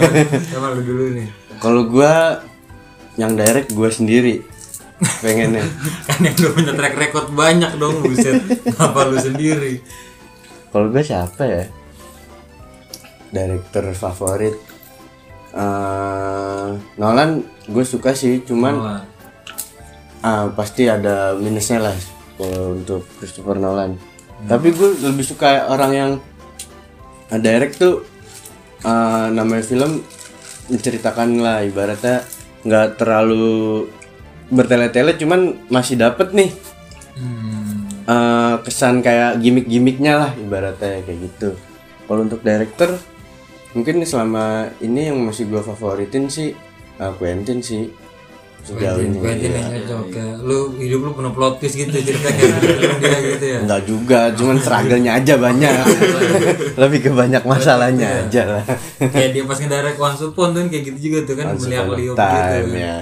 Sama 0.50 0.74
lu 0.74 0.82
dulu 0.82 1.06
nih. 1.14 1.28
Kalau 1.60 1.86
gue 1.86 2.14
yang 3.20 3.36
direct 3.36 3.70
gue 3.70 3.90
sendiri 3.92 4.36
pengennya. 5.20 5.68
Kan 6.08 6.24
yang 6.24 6.36
udah 6.36 6.52
punya 6.56 6.74
track 6.74 6.96
record 6.96 7.28
banyak 7.32 7.72
dong 7.76 8.00
buset. 8.00 8.40
Kenapa 8.64 9.04
lu 9.06 9.20
sendiri? 9.20 9.84
Kalau 10.72 10.88
gue 10.88 11.04
siapa 11.04 11.44
ya? 11.44 11.64
Director 13.30 13.86
favorit 13.94 14.56
Eh, 15.50 16.68
Nolan 16.96 17.42
gue 17.66 17.82
suka 17.82 18.14
sih, 18.14 18.46
cuman 18.46 18.74
Nolan. 18.76 19.02
ah, 20.22 20.46
pasti 20.54 20.86
ada 20.86 21.34
minusnya 21.34 21.82
lah 21.82 21.96
kalau 22.38 22.78
untuk 22.78 23.02
Christopher 23.18 23.58
Nolan. 23.58 23.98
Tapi 24.46 24.70
gue 24.70 25.02
lebih 25.02 25.26
suka 25.26 25.66
orang 25.68 25.92
yang 25.92 26.12
ah, 27.28 27.42
direct 27.42 27.82
tuh 27.82 28.06
ah, 28.86 29.34
namanya 29.34 29.66
film 29.66 30.06
menceritakan 30.70 31.42
lah 31.42 31.66
ibaratnya 31.66 32.22
nggak 32.64 33.00
terlalu 33.00 33.88
bertele-tele 34.50 35.14
cuman 35.16 35.56
masih 35.70 35.96
dapet 35.96 36.34
nih 36.34 36.52
Hmm. 37.20 37.84
eh, 38.08 38.56
kesan 38.64 39.04
kayak 39.04 39.44
gimmick-gimmicknya 39.44 40.14
lah 40.16 40.32
ibaratnya 40.40 41.04
kayak 41.04 41.20
gitu. 41.20 41.52
Kalau 42.08 42.24
untuk 42.24 42.40
director 42.40 42.96
mungkin 43.76 44.02
selama 44.08 44.72
ini 44.80 45.12
yang 45.12 45.20
masih 45.22 45.46
gue 45.52 45.60
favoritin 45.60 46.32
sih 46.32 46.56
eh, 46.96 47.14
Quentin 47.20 47.60
sih 47.60 47.92
sejauh 48.66 49.00
ini. 49.02 49.18
Quentin 49.22 49.52
iya. 49.52 49.60
yang 49.60 49.70
cocok 49.72 50.06
ya. 50.12 50.28
Lu 50.42 50.58
hidup 50.76 51.00
lu 51.06 51.12
penuh 51.16 51.34
plot 51.36 51.54
twist 51.62 51.76
gitu 51.78 51.92
ceritanya 51.92 52.44
kayak 52.60 52.98
dia 53.00 53.20
gitu 53.24 53.46
ya. 53.46 53.60
Enggak 53.64 53.82
juga, 53.88 54.20
cuman 54.36 54.58
struggle-nya 54.60 55.12
aja 55.20 55.34
banyak. 55.38 55.74
Lebih 56.82 57.00
ke 57.06 57.12
banyak 57.14 57.44
masalahnya 57.46 58.08
aja 58.26 58.42
lah. 58.58 58.64
kayak 59.00 59.30
dia 59.38 59.44
pas 59.46 59.58
ngedirect 59.60 60.00
Once 60.02 60.22
Upon 60.26 60.50
tuh 60.58 60.62
kayak 60.68 60.84
gitu 60.92 61.00
juga 61.12 61.18
tuh 61.30 61.36
kan 61.38 61.46
melihat 61.56 61.86
Leo 61.94 62.14
time, 62.18 62.68
gitu. 62.68 62.78
ya. 62.82 62.98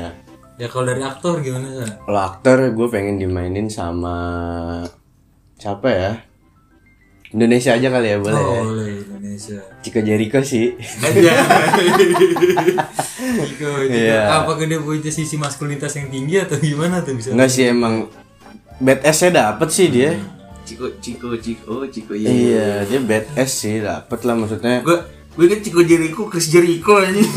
Ya 0.57 0.67
kalau 0.73 0.85
dari 0.89 1.01
aktor 1.05 1.39
gimana 1.45 1.69
sih? 1.69 1.85
Kalau 1.85 2.21
aktor 2.21 2.57
gue 2.73 2.87
pengen 2.89 3.21
dimainin 3.21 3.69
sama 3.69 4.17
siapa 5.61 5.87
ya? 5.89 6.11
Indonesia 7.27 7.75
aja 7.75 7.87
kali 7.91 8.07
ya 8.07 8.17
boleh. 8.23 8.39
Oh, 8.39 8.71
boleh 8.71 9.03
Indonesia. 9.03 9.59
Chico 9.83 9.99
Jericho 9.99 10.39
sih. 10.39 10.79
Itu 10.79 11.19
Iya. 13.91 14.31
apakah 14.39 14.63
dia 14.63 14.79
punya 14.79 15.11
sisi 15.11 15.35
maskulinitas 15.35 15.91
yang 15.99 16.07
tinggi 16.07 16.39
atau 16.39 16.55
gimana 16.55 17.03
tuh 17.03 17.19
bisa? 17.19 17.35
Enggak 17.35 17.51
sih 17.51 17.67
emang 17.67 18.07
badass-nya 18.79 19.29
dapet 19.35 19.69
sih 19.75 19.91
dia. 19.91 20.15
Ciko, 20.63 20.87
Ciko, 20.99 21.29
Ciko, 21.39 21.75
Ciko, 21.87 22.11
iya. 22.15 22.27
Iya, 22.27 22.67
dia 22.87 22.99
badass 23.03 23.51
sih 23.63 23.83
dapet 23.83 24.19
lah 24.23 24.35
maksudnya. 24.35 24.83
Gue 24.83 24.99
gue 25.35 25.45
kan 25.47 25.59
Ciko 25.59 25.79
Jericho, 25.83 26.31
Chris 26.31 26.47
Jericho 26.47 26.95
anjing. 26.95 27.23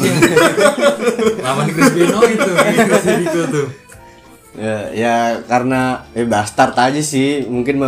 Lawan 1.44 1.66
Chris 1.70 1.90
Benoit 1.94 2.38
tuh, 2.38 2.55
Chris 2.59 3.05
Jericho 3.07 3.42
tuh. 3.50 3.66
Ya, 4.55 4.90
ya 4.90 5.14
karena 5.46 6.11
eh 6.11 6.26
bastard 6.26 6.74
aja 6.74 6.98
sih, 6.98 7.46
mungkin 7.46 7.79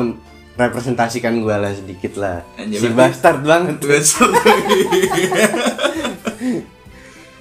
merepresentasikan 0.53 1.33
gue 1.39 1.55
lah 1.55 1.73
sedikit 1.73 2.13
lah. 2.17 2.45
Anjir, 2.55 2.79
si 2.79 2.89
bastard 2.91 3.41
banget. 3.43 3.77
Besok 3.79 4.31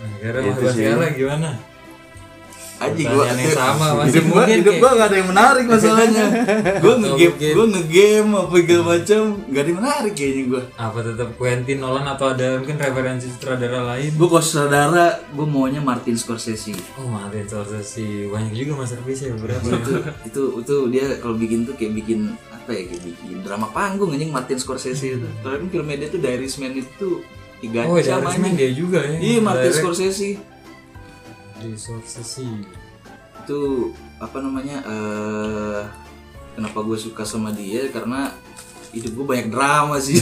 Nah, 0.01 0.09
Sekarang 0.13 0.43
Itu 0.43 0.61
Mas 0.61 0.71
sih. 0.71 0.85
Baskara 0.85 1.07
gimana? 1.11 1.49
Anjing 2.81 3.05
gua 3.05 3.21
Pertanyaan 3.21 3.45
yang 3.45 3.53
sama 3.53 3.85
masih 3.93 4.09
hidup 4.09 4.25
gua, 4.25 4.33
mungkin 4.33 4.57
hidup 4.57 4.73
kayak- 4.73 4.81
gua 4.81 4.91
gak 4.91 5.05
ada 5.05 5.15
yang 5.15 5.29
menarik 5.29 5.65
masalahnya. 5.71 6.25
gua 6.81 6.95
ngegame, 6.97 7.49
gua 7.53 7.65
ngegame 7.69 8.33
apa 8.33 8.55
segala 8.57 8.83
macam, 8.87 9.21
gak 9.45 9.61
ada 9.61 9.69
yang 9.69 9.79
menarik 9.79 10.13
kayaknya 10.13 10.43
gua. 10.47 10.61
Apa 10.75 10.99
tetap 11.03 11.29
Quentin 11.35 11.77
Nolan 11.77 12.07
atau 12.07 12.25
ada 12.27 12.47
mungkin 12.57 12.75
referensi 12.75 13.27
sutradara 13.29 13.79
lain? 13.85 14.09
Gua 14.11 14.27
kalau 14.27 14.41
saudara, 14.43 15.05
gua 15.29 15.45
maunya 15.45 15.77
Martin 15.79 16.17
Scorsese. 16.17 16.73
Oh, 16.97 17.05
Martin 17.05 17.45
Scorsese 17.45 18.01
banyak 18.27 18.53
juga 18.55 18.73
masterpiece 18.75 19.21
ya 19.21 19.33
berapa 19.37 19.61
ya? 19.61 19.77
itu 19.77 19.93
itu 20.25 20.41
itu 20.57 20.75
dia 20.89 21.05
kalau 21.17 21.37
bikin 21.37 21.61
tuh 21.61 21.77
kayak 21.77 21.93
bikin 21.95 22.33
apa 22.61 22.71
ya 22.71 22.83
kayak 22.85 23.01
bikin 23.03 23.41
drama 23.41 23.67
panggung 23.69 24.11
anjing 24.11 24.29
Martin 24.29 24.55
Scorsese 24.55 25.17
itu. 25.17 25.27
Kalau 25.41 25.57
kan 25.57 25.67
filmnya 25.67 25.97
dia 25.97 26.07
tuh 26.07 26.21
Irishman 26.21 26.73
itu 26.73 27.25
tiga 27.57 27.85
Oh, 27.85 27.97
jam 27.97 28.21
anjing. 28.21 28.53
dia 28.53 28.69
juga 28.71 29.01
ya. 29.01 29.17
Iya 29.17 29.39
Martin 29.39 29.65
Direct 29.67 29.81
Scorsese 29.81 30.29
di 31.57 31.69
Scorsese. 31.75 32.45
itu 33.41 33.59
apa 34.15 34.37
namanya 34.37 34.77
eh 34.81 35.81
kenapa 36.51 36.77
gue 36.79 36.93
suka 36.95 37.21
sama 37.23 37.49
dia 37.49 37.89
karena 37.89 38.29
hidup 38.91 39.11
gue 39.13 39.25
banyak 39.25 39.49
drama 39.49 39.97
sih 39.97 40.21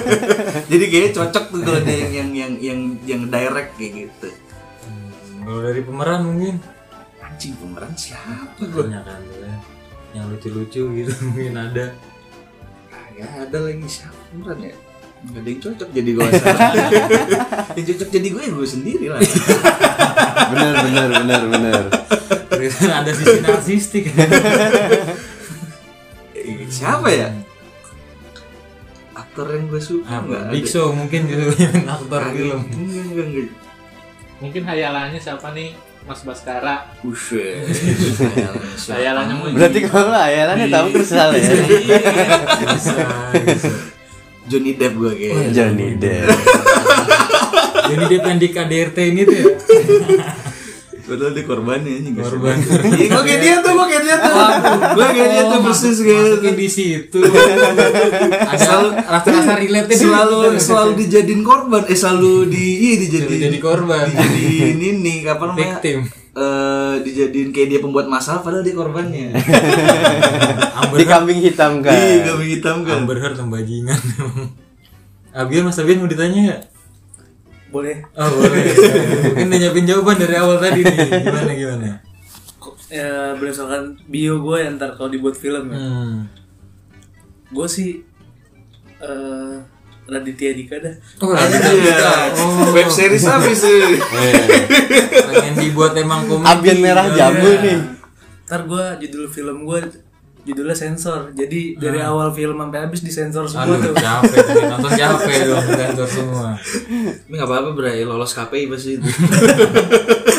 jadi 0.70 0.84
kayaknya 0.84 1.12
cocok 1.14 1.44
tuh 1.48 1.60
kalau 1.60 1.80
dia 1.80 1.96
yang 1.98 2.10
yang 2.10 2.30
yang 2.32 2.52
yang, 2.58 2.80
yang 3.04 3.22
direct 3.24 3.74
kayak 3.74 3.92
gitu 4.04 4.28
Hmm, 4.80 5.44
Kalau 5.44 5.60
dari 5.60 5.80
pemeran 5.80 6.20
mungkin 6.24 6.54
anjing 7.20 7.54
pemeran 7.54 7.92
siapa 7.94 8.58
gue 8.58 8.82
banyak 8.82 9.02
kan 9.02 9.20
ya. 9.22 9.54
Yang 10.18 10.26
lucu-lucu 10.28 10.82
gitu 10.96 11.12
mungkin 11.30 11.54
ada. 11.54 11.94
Gak 13.14 13.30
ada 13.46 13.58
lagi 13.60 13.86
siapa 13.86 14.14
pemeran 14.28 14.58
ya 14.60 14.74
Gak 15.28 15.42
ada 15.42 15.48
yang 15.48 15.60
cocok 15.60 15.88
jadi 15.90 16.10
gue 16.12 16.26
Yang 17.76 17.86
cocok 17.88 18.08
jadi 18.12 18.28
gue 18.28 18.42
ya 18.42 18.52
gue 18.52 18.68
sendiri 18.68 19.06
lah 19.08 19.20
bener 20.50 20.74
bener 20.80 21.08
bener 21.16 21.42
bener. 21.48 21.82
Ada 22.88 23.10
sisi 23.12 23.38
narsistik. 23.40 24.04
Eh, 26.32 26.64
Siapa 26.68 27.08
ya? 27.10 27.28
Aktor 29.12 29.50
yang 29.50 29.66
gue 29.66 29.78
suka 29.78 30.06
Apa? 30.08 30.24
nggak 30.24 30.42
Big 30.50 30.64
ada. 30.64 30.72
Show 30.72 30.86
mungkin 30.90 31.20
gitu 31.26 31.44
aktor 31.84 32.22
film. 32.30 32.60
Mungkin 34.38 34.62
hayalannya 34.62 35.18
siapa 35.18 35.50
nih 35.50 35.74
Mas 36.08 36.24
Baskara 36.24 36.88
Buset. 37.04 37.68
hayalannya 38.96 39.34
mau 39.36 39.46
Berarti 39.52 39.80
kalau 39.84 40.16
ayalannya 40.16 40.72
tahu 40.72 40.86
terus 40.96 41.12
salah 41.12 41.36
ya. 41.36 41.52
Bisa, 42.64 42.96
bisa. 43.44 43.70
Johnny 44.48 44.72
Depp 44.80 44.96
gue 44.96 45.12
kayaknya. 45.12 45.48
Johnny 45.52 46.00
Depp. 46.00 46.32
Jadi 47.92 48.04
dia 48.08 48.20
pengen 48.24 48.40
di 48.40 48.48
KDRT 48.48 48.98
ini 49.12 49.20
tuh 49.28 49.36
ya. 49.36 49.46
Padahal 51.08 51.32
dia 51.32 51.44
korbannya 51.48 51.90
anjing. 51.96 52.12
nggak 52.12 52.26
Korban. 52.28 52.56
Iya, 52.92 53.06
gue 53.08 53.22
kayak 53.24 53.40
dia 53.40 53.54
tuh, 53.64 53.72
gue 53.72 53.86
kayak 53.88 54.02
dia 54.04 54.16
tuh. 54.20 54.34
Gue 54.92 55.06
kayak 55.08 55.28
dia 55.32 55.42
tuh 55.48 55.58
persis 55.64 55.96
kayak 56.04 56.20
Masukin 56.20 56.54
di 56.54 56.68
situ. 56.68 57.18
Ada 58.52 58.66
rasa-rasa 59.08 59.52
relate 59.56 59.96
selalu 59.96 60.60
selalu 60.60 60.90
dijadiin 61.00 61.40
korban 61.40 61.82
eh 61.88 61.96
selalu 61.96 62.52
di 62.52 62.64
iya 62.84 62.94
dijadiin 63.00 63.40
jadi 63.48 63.58
korban. 63.58 64.04
dijadiin 64.12 64.76
ini 64.76 65.14
apa 65.24 65.42
namanya 65.48 65.80
Victim. 65.80 65.98
Eh, 66.38 66.94
dijadiin 67.02 67.50
kayak 67.50 67.68
dia 67.72 67.80
pembuat 67.82 68.06
masalah 68.06 68.46
padahal 68.46 68.62
dia 68.62 68.76
korbannya 68.76 69.34
Di 71.00 71.04
kambing 71.08 71.42
hitam 71.42 71.82
kan. 71.82 71.90
iya 71.90 72.22
kami 72.30 72.54
hitam 72.54 72.86
kan 72.86 73.02
Amber 73.02 73.18
Heard 73.18 73.40
bajingan. 73.42 73.98
Abian 75.38 75.66
Mas 75.66 75.78
Abian 75.82 75.98
mau 75.98 76.06
ditanya 76.06 76.40
ya? 76.54 76.56
Boleh 77.68 77.96
Oh 78.12 78.28
boleh. 78.32 78.64
Mungkin 79.30 79.48
nyiapin 79.52 79.84
jawaban 79.84 80.16
dari 80.16 80.34
awal 80.34 80.56
tadi 80.56 80.80
nih. 80.80 80.96
Gimana 81.20 81.52
gimana? 81.52 81.88
ya 82.88 83.36
berdasarkan 83.36 84.00
bio 84.06 84.40
gue 84.40 84.58
ya 84.58 84.72
ntar 84.72 84.96
kalau 84.96 85.08
dibuat 85.08 85.36
film 85.36 85.68
ya 85.68 85.76
Hmm. 85.76 86.24
gue 87.46 87.66
sih 87.66 88.00
eh 88.98 89.54
Raditya 90.04 90.56
Dika 90.56 90.76
dah 90.78 90.96
Oh, 91.20 91.28
Raditya 91.30 91.68
Dika. 91.74 92.12
Oh, 92.40 92.72
Web 92.72 92.88
series 92.88 93.20
apa 93.22 93.44
sih? 93.52 94.00
pengen 95.22 95.54
dibuat 95.58 95.92
emang 95.94 96.24
komedi. 96.24 96.48
Abian 96.48 96.78
merah 96.80 97.06
jambu 97.10 97.60
nih. 97.60 97.76
ntar 98.42 98.64
gue 98.64 98.84
judul 99.04 99.28
film 99.28 99.58
gue 99.62 99.78
judulnya 100.48 100.72
sensor 100.72 101.28
jadi 101.30 101.76
dari 101.76 102.00
awal 102.00 102.32
film 102.32 102.56
sampai 102.56 102.78
habis 102.80 103.00
disensor 103.00 103.44
semua 103.44 103.68
Aduh, 103.68 103.92
tuh 103.92 103.94
capek 103.94 104.38
tuh 104.40 104.54
nonton 104.64 104.92
capek 104.98 105.36
dong 105.44 105.66
sensor 105.68 106.08
semua. 106.08 106.48
Tapi 106.56 107.34
nggak 107.34 107.44
apa-apa 107.44 107.70
bray, 107.72 108.00
lolos 108.02 108.32
KPI 108.32 108.64
pasti 108.66 108.96
itu. 108.96 109.04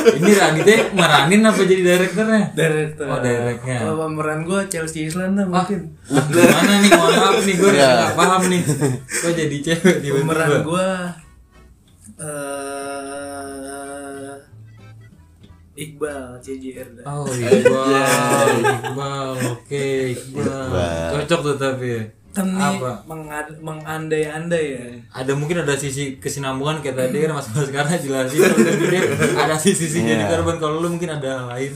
Ini 0.09 0.31
Raditya 0.33 0.77
meranin 0.91 1.41
apa 1.43 1.61
jadi 1.61 1.81
direkturnya? 1.85 2.43
director 2.51 3.05
Oh, 3.05 3.19
directnya. 3.19 3.77
kalau 3.79 3.95
pemeran 4.03 4.39
gue 4.41 4.59
Chelsea 4.67 5.05
Island 5.05 5.37
dah 5.37 5.45
mungkin 5.45 5.93
Wah, 6.07 6.25
gimana 6.25 6.73
nih? 6.81 6.89
Mohon 6.89 7.13
maaf 7.15 7.39
nih, 7.39 7.55
gue 7.55 7.71
nggak 7.71 8.13
paham 8.15 8.41
nih. 8.49 8.61
Kok 9.05 9.31
jadi 9.31 9.57
cewek 9.61 9.95
pemeran 10.01 10.51
gue 10.61 10.87
eh 12.19 12.78
Iqbal 15.79 16.35
CJR 16.37 16.87
dah 16.99 17.03
Oh, 17.05 17.23
Iqbal, 17.31 18.47
Iqbal, 18.59 19.27
oke, 19.49 19.87
Iqbal. 20.11 20.67
Cocok 21.15 21.39
tuh 21.41 21.55
tapi. 21.57 21.87
ya. 21.89 22.03
kan 22.29 22.45
nih 22.45 22.61
Apa? 22.77 22.91
mengandai-andai 23.59 24.65
ya 24.69 24.85
Ada 25.11 25.33
mungkin 25.33 25.59
ada 25.59 25.73
sisi 25.73 26.17
kesinambungan 26.17 26.77
kayak 26.79 26.99
tadi 26.99 27.23
kan 27.23 27.33
Mas 27.33 27.49
Mas 27.49 27.69
karena 27.69 27.95
jelasin 27.95 28.37
kalau 28.39 28.59
tadi 28.67 28.85
dia 28.87 29.01
ada 29.35 29.55
sisi-sisi 29.55 30.05
jadi 30.05 30.29
korban 30.29 30.57
kalau 30.57 30.77
lu 30.77 30.89
mungkin 30.89 31.09
ada 31.09 31.25
hal 31.35 31.47
lain. 31.49 31.73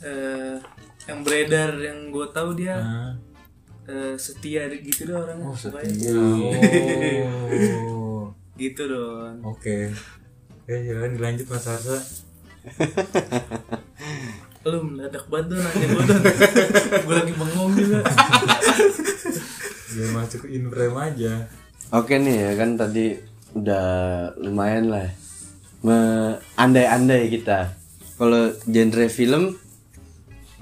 eh 0.00 0.58
yang 1.04 1.22
beredar 1.22 1.78
yang 1.78 2.10
gue 2.10 2.26
tahu 2.28 2.50
dia 2.54 2.74
Nah. 2.74 3.14
eh, 3.86 4.14
setia 4.16 4.66
gitu 4.68 5.06
dong 5.06 5.22
orangnya 5.22 5.46
pokoknya 5.46 6.10
Oh. 7.86 8.34
gitu 8.56 8.82
dong 8.84 9.46
Oke. 9.46 9.94
Oke, 10.58 10.74
silakan 10.74 11.14
dilanjut 11.14 11.46
Mas 11.46 11.62
Arsa. 11.64 11.96
lu 14.66 14.82
mendadak 14.82 15.22
banget 15.30 15.54
tuh 15.54 15.56
nanya 15.62 15.86
gue 15.86 16.02
tuh. 16.02 16.18
Gue 17.06 17.14
lagi 17.14 17.32
bengong 17.38 17.70
juga. 17.78 18.02
Biar 19.94 20.10
masuk 20.10 20.42
in 20.50 20.66
frame 20.66 20.98
aja. 20.98 21.32
Oke 21.94 22.18
nih 22.18 22.34
ya 22.34 22.52
kan 22.58 22.74
tadi 22.74 23.14
udah 23.54 23.86
lumayan 24.42 24.90
lah. 24.90 25.06
Me- 25.86 26.42
andai-andai 26.58 27.30
kita. 27.30 27.78
Kalau 28.18 28.50
genre 28.66 29.06
film 29.06 29.54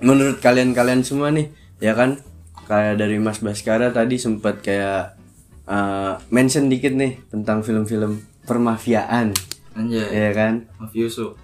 menurut 0.04 0.36
kalian-kalian 0.44 1.00
semua 1.00 1.32
nih 1.32 1.48
ya 1.80 1.96
kan? 1.96 2.20
Kayak 2.68 3.00
dari 3.00 3.16
Mas 3.20 3.40
Baskara 3.40 3.88
tadi 3.88 4.20
sempat 4.20 4.60
kayak 4.60 5.16
uh, 5.64 6.20
mention 6.28 6.68
dikit 6.68 6.92
nih 6.92 7.24
tentang 7.32 7.64
film-film 7.64 8.20
permafiaan. 8.44 9.32
Anjay, 9.74 10.06
ya 10.12 10.30
kan? 10.36 10.68
Mafioso. 10.76 11.40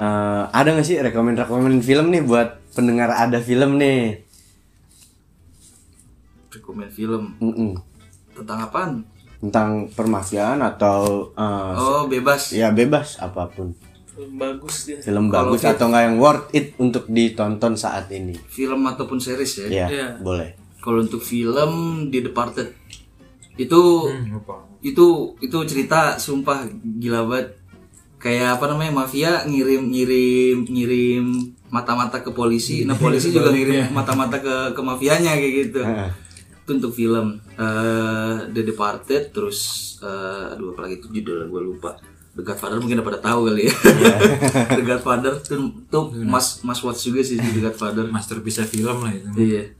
Eh, 0.00 0.06
ada 0.50 0.68
nggak 0.70 0.80
sih 0.82 0.96
rekomend-rekomend 0.98 1.80
film 1.80 2.08
nih 2.08 2.22
buat 2.22 2.56
pendengar 2.72 3.12
ada 3.12 3.36
film 3.38 3.76
nih 3.76 4.24
Rekomen 6.50 6.88
film 6.88 7.36
Mm-mm. 7.38 7.76
tentang 8.34 8.58
apaan? 8.62 8.92
tentang 9.38 9.68
permafiaan 9.90 10.56
atau 10.58 11.28
eh, 11.32 11.72
Oh, 11.74 12.04
bebas. 12.06 12.48
ya 12.50 12.68
bebas 12.70 13.16
apa 13.18 13.44
pun 13.46 13.72
film 14.06 14.36
bagus 14.36 14.84
dia 14.84 15.00
film 15.00 15.28
Kalau 15.28 15.48
bagus 15.48 15.60
film- 15.62 15.72
atau 15.74 15.86
nggak 15.86 16.02
yang 16.02 16.16
worth 16.16 16.48
it 16.50 16.66
untuk 16.76 17.04
ditonton 17.06 17.72
saat 17.74 18.08
ini 18.10 18.36
Film 18.48 18.80
ataupun 18.82 19.16
series 19.16 19.52
ya. 19.58 19.66
ya 19.66 19.86
Iya. 19.86 20.08
boleh 20.18 20.56
Kalau 20.78 21.00
untuk 21.02 21.20
film 21.20 21.72
The 22.08 22.20
Departed 22.22 22.68
itu 23.54 23.80
lupa. 24.26 24.64
itu 24.80 25.06
itu 25.38 25.56
cerita 25.62 26.16
sumpah 26.16 26.64
gila 26.94 27.24
banget. 27.26 27.59
Kayak 28.20 28.60
apa 28.60 28.68
namanya 28.68 28.92
mafia 28.92 29.48
ngirim 29.48 29.88
ngirim 29.88 30.68
ngirim 30.68 31.24
mata-mata 31.72 32.20
ke 32.20 32.30
polisi, 32.36 32.84
nah 32.84 32.92
polisi 32.92 33.32
juga 33.32 33.48
ngirim 33.48 33.88
mata-mata 33.96 34.36
ke 34.36 34.76
ke 34.76 34.80
mafianya 34.84 35.32
kayak 35.40 35.54
gitu. 35.66 35.80
Itu 36.60 36.70
untuk 36.76 36.92
film 36.92 37.40
eh 37.56 38.36
The 38.52 38.62
Departed 38.62 39.32
terus 39.32 39.58
eh 40.04 40.52
aduh 40.52 40.76
apalagi 40.76 41.00
itu 41.00 41.08
judulnya 41.08 41.48
gue 41.48 41.62
lupa. 41.64 41.96
The 42.30 42.46
Godfather 42.46 42.78
mungkin 42.78 43.02
udah 43.02 43.08
pada 43.10 43.20
tahu 43.24 43.40
kali 43.50 43.66
ya. 43.66 43.74
The 44.78 44.84
Godfather 44.86 45.32
tuh, 45.42 45.82
tuh 45.90 46.14
Mas 46.22 46.62
Mas 46.62 46.78
Watch 46.84 47.10
juga 47.10 47.26
sih 47.26 47.40
The 47.40 47.58
Godfather. 47.58 48.06
Masterpiece 48.06 48.62
film 48.70 49.02
lah 49.02 49.10
itu. 49.10 49.28
Iya. 49.34 49.74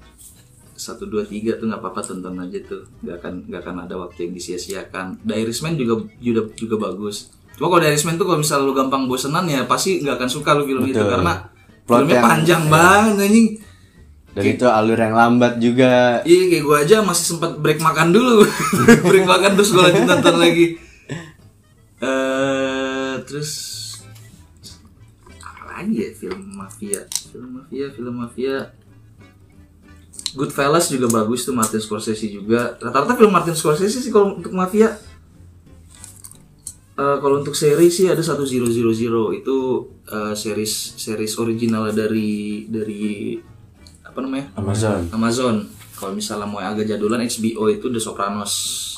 Satu 0.75 1.07
dua 1.07 1.23
tiga 1.23 1.55
tuh 1.61 1.71
nggak 1.71 1.79
apa-apa 1.79 2.03
tonton 2.03 2.41
aja 2.43 2.59
tuh. 2.67 2.83
Gak 3.07 3.23
akan 3.23 3.47
nggak 3.47 3.61
akan 3.63 3.77
ada 3.87 3.95
waktu 4.03 4.27
yang 4.27 4.33
disia-siakan. 4.35 5.23
The 5.23 5.35
Irishman 5.39 5.79
juga 5.79 6.09
juga 6.19 6.51
juga 6.59 6.91
bagus. 6.91 7.31
Cuma 7.61 7.69
kalau 7.69 7.79
The 7.79 7.93
Irishman 7.93 8.17
tuh 8.17 8.25
kalau 8.25 8.41
misalnya 8.41 8.65
lu 8.65 8.73
gampang 8.73 9.05
bosenan 9.05 9.45
ya 9.45 9.61
pasti 9.63 10.01
nggak 10.01 10.17
akan 10.17 10.31
suka 10.31 10.51
lu 10.55 10.65
film 10.65 10.81
itu 10.83 10.97
Betul. 10.97 11.13
karena 11.13 11.33
Plot 11.85 11.97
filmnya 11.99 12.15
yang- 12.15 12.25
panjang 12.25 12.63
banget 12.67 13.15
anjing. 13.21 13.49
dan 14.31 14.45
itu 14.47 14.65
alur 14.65 14.95
yang 14.95 15.13
lambat 15.13 15.59
juga 15.59 16.23
Iya 16.23 16.43
kayak 16.49 16.63
gue 16.63 16.77
aja 16.81 16.97
masih 17.03 17.25
sempat 17.29 17.53
break 17.55 17.77
makan 17.79 18.11
dulu. 18.11 18.47
break 19.05 19.27
makan 19.27 19.51
terus 19.53 19.71
gue 19.71 19.83
lanjut 19.83 20.05
nonton 20.05 20.37
lagi. 20.37 20.67
eh 22.01 23.15
terus 23.23 23.51
apa 25.37 25.63
lagi 25.75 25.95
ya 25.99 26.11
film 26.15 26.41
mafia? 26.51 27.01
Film 27.29 27.51
mafia, 27.59 27.87
film 27.91 28.15
mafia. 28.17 28.57
Goodfellas 30.31 30.89
juga 30.89 31.11
bagus 31.11 31.43
tuh 31.43 31.53
Martin 31.53 31.77
Scorsese 31.79 32.25
juga. 32.25 32.79
Rata-rata 32.79 33.13
film 33.15 33.29
Martin 33.29 33.53
Scorsese 33.53 33.99
sih 33.99 34.09
kalau 34.09 34.39
untuk 34.39 34.55
mafia. 34.55 34.95
Eh, 37.01 37.17
kalau 37.17 37.41
untuk 37.41 37.57
seri 37.57 37.89
sih 37.89 38.13
ada 38.13 38.21
satu 38.21 38.45
zero 38.45 38.69
zero 38.69 38.93
zero 38.93 39.33
itu 39.33 39.89
eh, 40.05 40.37
series 40.37 41.01
series 41.01 41.33
original 41.41 41.89
dari 41.97 42.69
dari 42.69 43.41
apa 44.05 44.21
namanya 44.21 44.53
Amazon 44.61 45.09
Amazon. 45.17 45.57
Kalau 45.97 46.13
misalnya 46.17 46.49
mau 46.49 46.61
yang 46.65 46.77
agak 46.77 46.97
jadulan 46.97 47.21
HBO 47.25 47.69
itu 47.69 47.93
The 47.93 48.01
Sopranos. 48.01 48.53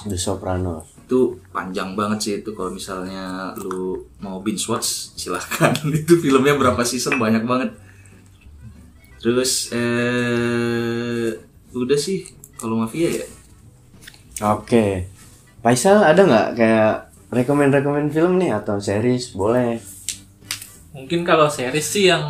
The 0.06 0.14
Sopranos 0.14 0.86
Itu 1.02 1.34
panjang 1.50 1.98
banget 1.98 2.18
sih 2.22 2.34
itu 2.42 2.54
kalau 2.54 2.70
misalnya 2.74 3.54
lu 3.58 4.06
mau 4.22 4.38
binge 4.42 4.66
watch 4.66 5.14
silahkan. 5.14 5.70
itu 6.02 6.18
filmnya 6.18 6.58
berapa 6.58 6.82
season 6.82 7.22
banyak 7.22 7.46
banget. 7.46 7.70
Terus 9.22 9.70
eh 9.70 11.30
udah 11.70 11.98
sih 11.98 12.26
kalau 12.58 12.82
mafia 12.82 13.22
ya. 13.22 13.26
oke 14.42 15.06
Faisal 15.62 16.02
ada 16.02 16.18
nggak 16.26 16.48
kayak 16.58 17.11
rekomend-rekomend 17.32 18.12
film 18.12 18.36
nih 18.36 18.52
atau 18.52 18.76
series 18.76 19.32
boleh 19.32 19.80
Mungkin 20.92 21.24
kalau 21.24 21.48
series 21.48 21.88
sih 21.88 22.12
yang 22.12 22.24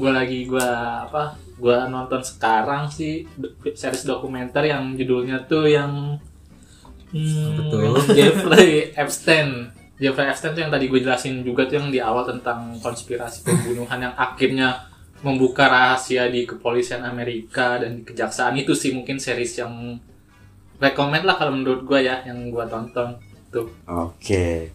gue 0.00 0.08
lagi 0.08 0.48
gue 0.48 0.68
apa 1.04 1.36
gue 1.60 1.76
nonton 1.92 2.24
sekarang 2.24 2.88
sih 2.88 3.28
series 3.76 4.08
dokumenter 4.08 4.64
yang 4.64 4.96
judulnya 4.96 5.44
tuh 5.44 5.68
yang 5.68 6.16
hmm, 7.12 7.50
Betul. 7.60 7.92
Jeffrey 8.16 8.96
Epstein. 8.96 9.68
Jeffrey 10.00 10.26
Epstein 10.26 10.56
tuh 10.56 10.62
yang 10.64 10.72
tadi 10.72 10.88
gue 10.88 11.00
jelasin 11.04 11.44
juga 11.44 11.68
tuh 11.68 11.78
yang 11.78 11.88
di 11.92 12.00
awal 12.00 12.24
tentang 12.24 12.80
konspirasi 12.80 13.44
pembunuhan 13.44 14.10
yang 14.10 14.14
akhirnya 14.16 14.88
membuka 15.22 15.70
rahasia 15.70 16.26
di 16.26 16.42
kepolisian 16.48 17.06
Amerika 17.06 17.78
dan 17.78 18.00
di 18.00 18.02
kejaksaan 18.02 18.58
itu 18.58 18.74
sih 18.74 18.90
mungkin 18.90 19.22
series 19.22 19.62
yang 19.62 20.00
rekomend 20.82 21.22
lah 21.22 21.38
kalau 21.38 21.54
menurut 21.54 21.86
gue 21.86 22.00
ya 22.02 22.26
yang 22.26 22.50
gue 22.50 22.64
tonton 22.66 23.14
tuh. 23.52 23.68
oke 23.84 24.72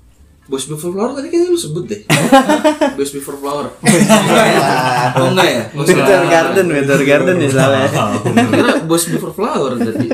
Boys 0.47 0.63
Before 0.63 0.95
Flower 0.95 1.11
tadi 1.11 1.27
kayaknya 1.27 1.51
lu 1.51 1.59
sebut 1.59 1.83
deh. 1.83 2.01
Boys 2.95 3.11
Before 3.11 3.35
Flower. 3.35 3.67
oh 3.67 5.27
enggak 5.27 5.49
ya? 5.51 5.63
Oh, 5.75 5.83
Winter. 5.83 6.23
Garden 6.23 6.67
Winter 6.71 6.99
Garden 7.03 7.35
nih 7.35 7.51
salah 7.51 7.83
ya. 7.83 7.91
Kira 8.47 8.79
Boys 8.87 9.11
Before 9.11 9.35
Flower 9.35 9.75
tadi. 9.75 10.07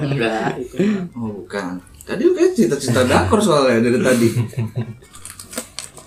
Enggak, 0.00 0.56
itu. 0.56 0.74
Oh 1.12 1.44
bukan. 1.44 1.84
Tadi 2.00 2.20
lu 2.24 2.32
kayak 2.32 2.56
cerita-cerita 2.56 3.04
dakor 3.04 3.44
soalnya 3.44 3.84
dari 3.84 4.00
tadi. 4.00 4.28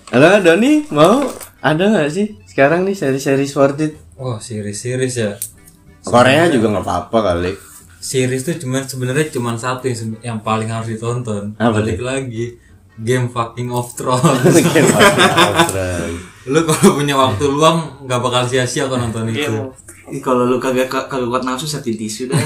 Halo 0.10 0.42
Doni 0.42 0.88
mau 0.90 1.22
ada 1.60 1.84
nggak 1.86 2.10
sih 2.10 2.34
sekarang 2.48 2.82
nih 2.82 2.96
seri-seri 2.96 3.46
worth 3.46 3.78
it 3.78 3.94
Oh, 4.18 4.42
series-series 4.42 5.14
ya. 5.14 5.38
Korea 6.02 6.50
juga 6.50 6.74
nggak 6.74 6.82
apa-apa 6.82 7.18
kali 7.30 7.54
Series 8.08 8.40
tuh 8.42 8.56
cuman 8.58 8.82
sebenarnya 8.82 9.28
cuman 9.30 9.56
satu 9.56 9.84
yang, 9.86 10.00
yang 10.24 10.38
paling 10.40 10.68
harus 10.68 10.88
ditonton. 10.88 11.52
Apa 11.56 11.78
Balik 11.78 12.00
lagi 12.00 12.56
Game 12.98 13.28
fucking 13.28 13.68
of 13.70 13.92
Thrones. 13.98 14.24
Game 14.56 14.88
of 14.88 15.04
Thrones. 15.68 16.20
lu 16.48 16.64
kalau 16.64 16.96
punya 16.96 17.12
waktu 17.14 17.44
luang 17.46 17.78
nggak 18.02 18.18
bakal 18.18 18.42
sia-sia 18.42 18.88
kok 18.88 18.96
nonton 18.96 19.28
itu. 19.28 19.52
Kalau 20.18 20.48
lu 20.48 20.56
kagak 20.58 20.88
kagak 20.88 21.28
kuat 21.28 21.44
nafsu 21.44 21.68
sakit 21.68 21.94
tisu 21.94 22.22
dah. 22.26 22.40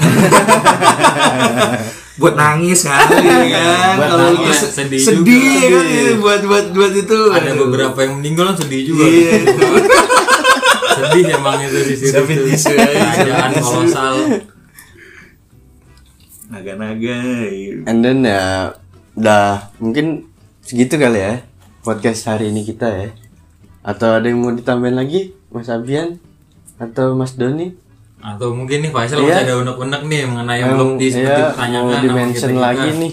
buat 2.12 2.34
nangis 2.34 2.84
kali 2.84 3.24
kan 3.48 3.96
Buat 3.96 4.08
kalau 4.10 4.24
nangis, 4.28 4.42
lu 4.44 4.52
se- 4.60 4.72
sedih 4.74 5.00
sedih, 5.00 5.48
juga. 5.62 5.70
kan 5.72 5.86
ya, 5.88 6.12
buat 6.18 6.40
buat 6.42 6.66
buat 6.70 6.92
itu 6.92 7.18
ada 7.30 7.50
beberapa 7.56 7.98
yang 7.98 8.12
meninggal 8.18 8.52
sedih 8.52 8.82
juga 8.84 9.04
Iya. 9.06 9.32
sedih 10.98 11.24
emang 11.32 11.56
itu 11.62 11.78
di 11.80 11.94
situ 11.96 12.12
tuh. 12.12 12.26
Tisu 12.26 12.70
ya. 12.70 12.84
kerajaan 12.84 13.50
kolosal 13.56 14.14
naga-naga 16.52 17.18
gitu. 17.48 17.88
And 17.88 17.98
then 18.00 18.22
ya 18.22 18.76
udah 19.14 19.72
mungkin 19.78 20.28
segitu 20.60 20.94
kali 20.94 21.18
ya 21.18 21.34
podcast 21.80 22.28
hari 22.28 22.52
ini 22.52 22.62
kita 22.62 22.88
ya. 22.88 23.08
Atau 23.82 24.12
ada 24.12 24.22
yang 24.22 24.38
mau 24.38 24.52
ditambahin 24.52 24.94
lagi 24.94 25.32
Mas 25.48 25.66
Abian 25.66 26.20
atau 26.76 27.14
Mas 27.14 27.34
Doni? 27.34 27.80
atau 28.22 28.54
mungkin 28.54 28.86
nih 28.86 28.94
Faisal 28.94 29.18
Iya. 29.18 29.26
masih 29.26 29.42
ada 29.42 29.54
unek-unek 29.58 30.02
nih 30.06 30.20
mengenai 30.22 30.62
yang 30.62 30.78
belum 30.78 30.90
di 30.94 31.10
seperti 31.10 31.26
iya, 31.34 31.46
pertanyaan 31.50 31.82
mau 31.82 31.98
dimention 31.98 32.52
lagi 32.54 32.88
nih. 32.94 33.12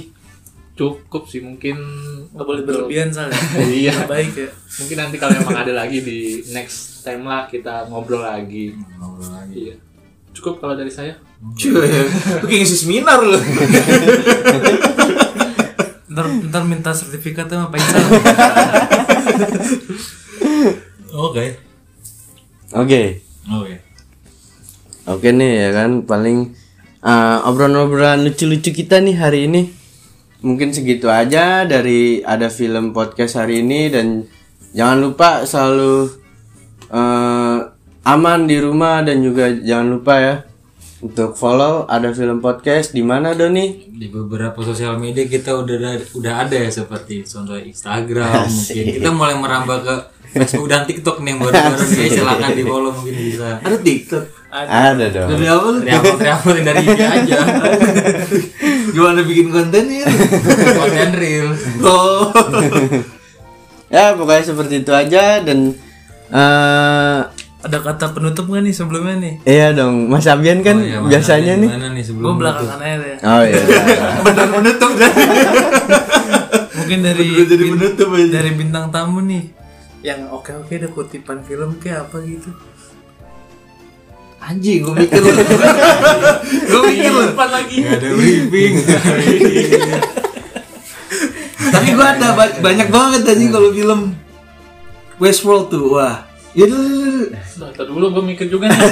cukup 0.78 1.23
sih 1.25 1.41
mungkin 1.41 1.75
nggak 2.30 2.45
boleh 2.45 2.62
berlebihan 2.62 3.10
soalnya 3.10 3.34
Iya. 3.73 3.89
Nggak 3.89 4.06
baik 4.06 4.32
ya 4.38 4.49
mungkin 4.78 4.97
nanti 5.02 5.15
kalau 5.17 5.34
emang 5.34 5.58
ada 5.58 5.73
lagi 5.73 5.97
di 5.99 6.19
next 6.54 6.78
time 7.02 7.25
lah 7.25 7.49
kita 7.49 7.89
ngobrol 7.89 8.21
lagi 8.21 8.78
Ngobrol 9.02 9.34
lagi. 9.34 9.54
iya 9.60 9.73
cukup 10.35 10.61
kalau 10.61 10.75
dari 10.77 10.91
saya. 10.91 11.17
Cuy, 11.55 11.71
lu 11.71 11.79
kayak 12.45 12.59
ngisi 12.59 12.75
seminar 12.83 13.23
lu. 13.23 13.39
ntar 16.09 16.25
ntar 16.51 16.63
minta 16.67 16.91
sertifikatnya 16.91 17.63
sama 17.63 17.71
Pak 17.71 17.79
Ical. 17.79 18.03
Oke. 21.15 21.45
Oke. 22.75 23.01
oke. 23.49 23.73
Oke 25.09 25.27
nih 25.33 25.51
ya 25.57 25.69
kan 25.73 26.05
paling 26.05 26.53
uh, 27.01 27.47
obrolan-obrolan 27.49 28.21
lucu-lucu 28.21 28.69
kita 28.69 29.01
nih 29.01 29.15
hari 29.17 29.49
ini. 29.49 29.61
Mungkin 30.39 30.71
segitu 30.71 31.09
aja 31.11 31.65
dari 31.65 32.21
ada 32.23 32.47
film 32.47 32.93
podcast 32.95 33.41
hari 33.41 33.65
ini 33.65 33.89
dan 33.89 34.29
jangan 34.71 34.97
lupa 35.01 35.43
selalu 35.49 36.13
uh, 36.93 37.57
aman 38.09 38.49
di 38.49 38.57
rumah 38.57 39.05
dan 39.05 39.21
juga 39.21 39.53
jangan 39.53 39.87
lupa 39.93 40.13
ya 40.17 40.35
untuk 40.99 41.37
follow 41.37 41.85
ada 41.85 42.09
film 42.11 42.41
podcast 42.41 42.91
di 42.91 43.05
mana 43.05 43.37
Doni? 43.37 43.85
di 43.85 44.09
beberapa 44.09 44.57
sosial 44.65 44.97
media 44.97 45.29
kita 45.29 45.53
udah 45.53 45.75
ada, 45.77 45.91
udah 46.17 46.33
ada 46.41 46.57
ya 46.57 46.71
seperti 46.73 47.21
contoh 47.23 47.55
Instagram 47.55 48.49
mungkin 48.49 48.85
kita 48.97 49.09
mulai 49.13 49.35
merambah 49.37 49.77
ke 49.85 49.95
Facebook 50.29 50.69
dan 50.73 50.89
TikTok 50.89 51.21
nih 51.21 51.37
baru-baru 51.37 51.85
nih 51.85 52.09
silakan 52.09 52.51
di 52.57 52.63
follow 52.65 52.91
mungkin 52.93 53.15
bisa 53.17 53.61
Ada 53.61 53.77
TikTok. 53.81 54.23
Ada 54.49 55.05
dong. 55.13 55.27
Dari 55.29 55.45
apa 56.25 56.49
dari 56.65 56.81
IG 56.81 57.01
aja 57.05 57.37
Gimana 58.97 59.21
bikin 59.21 59.53
kontennya? 59.53 60.09
konten 60.77 61.09
real 61.13 61.49
Oh. 61.85 62.29
Ya 63.89 64.13
pokoknya 64.13 64.43
seperti 64.53 64.85
itu 64.85 64.93
aja 64.93 65.41
dan 65.41 65.73
uh, 66.29 67.25
ada 67.59 67.77
kata 67.77 68.05
penutup 68.09 68.45
nggak 68.45 68.63
nih 68.63 68.73
sebelumnya 68.73 69.15
nih 69.17 69.33
iya 69.43 69.67
dong 69.71 70.07
Mas 70.07 70.23
Abian 70.25 70.59
kan 70.59 70.75
Oh 70.75 70.81
iya, 70.81 70.97
mana 70.97 71.09
biasanya 71.09 71.53
nih, 71.55 71.67
nih. 71.67 71.75
nih 71.77 71.91
gue 71.91 72.03
sebelum 72.05 72.35
belakangan 72.35 72.79
aja 72.79 72.95
deh 72.97 73.15
Oh 73.21 73.41
iya. 73.43 73.61
Benar 74.25 74.47
menutup 74.49 74.91
dah. 74.93 75.11
mungkin 76.73 76.99
dari 77.01 77.25
jadi 77.37 77.55
bin- 77.59 77.73
penutup 77.75 78.09
aja. 78.11 78.27
dari 78.33 78.51
bintang 78.53 78.87
tamu 78.89 79.19
nih 79.21 79.43
yang 79.99 80.29
oke 80.29 80.47
oke 80.55 80.71
ada 80.71 80.87
kutipan 80.87 81.43
film 81.43 81.75
kayak 81.77 82.05
apa 82.05 82.17
gitu 82.21 82.47
Anjing, 84.39 84.79
gue 84.81 84.95
mikir 84.95 85.19
lu. 85.19 85.35
gue 86.71 86.81
mikir 86.85 87.11
lu. 87.11 87.23
depan 87.27 87.49
lagi 87.51 87.75
Gak 87.77 87.91
ada 87.93 88.07
briefing 88.09 88.73
Tapi 91.69 91.87
gue 91.91 92.07
ada 92.07 92.27
ba- 92.31 92.57
banyak 92.57 92.87
banget 92.87 93.21
anjing 93.25 93.51
kalau 93.51 93.69
film 93.69 94.15
Westworld 95.17 95.67
tuh. 95.67 95.91
Wah. 95.91 96.23
Ya 96.59 96.65
dulu, 96.67 96.83
dulu, 96.83 96.99
dulu. 96.99 97.27
Nah, 97.57 97.71
dulu 97.79 98.05
gue 98.11 98.23
mikir 98.27 98.45
juga 98.47 98.67
nih 98.67 98.79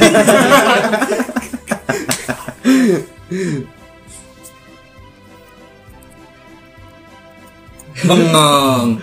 Bengong. 7.97 9.01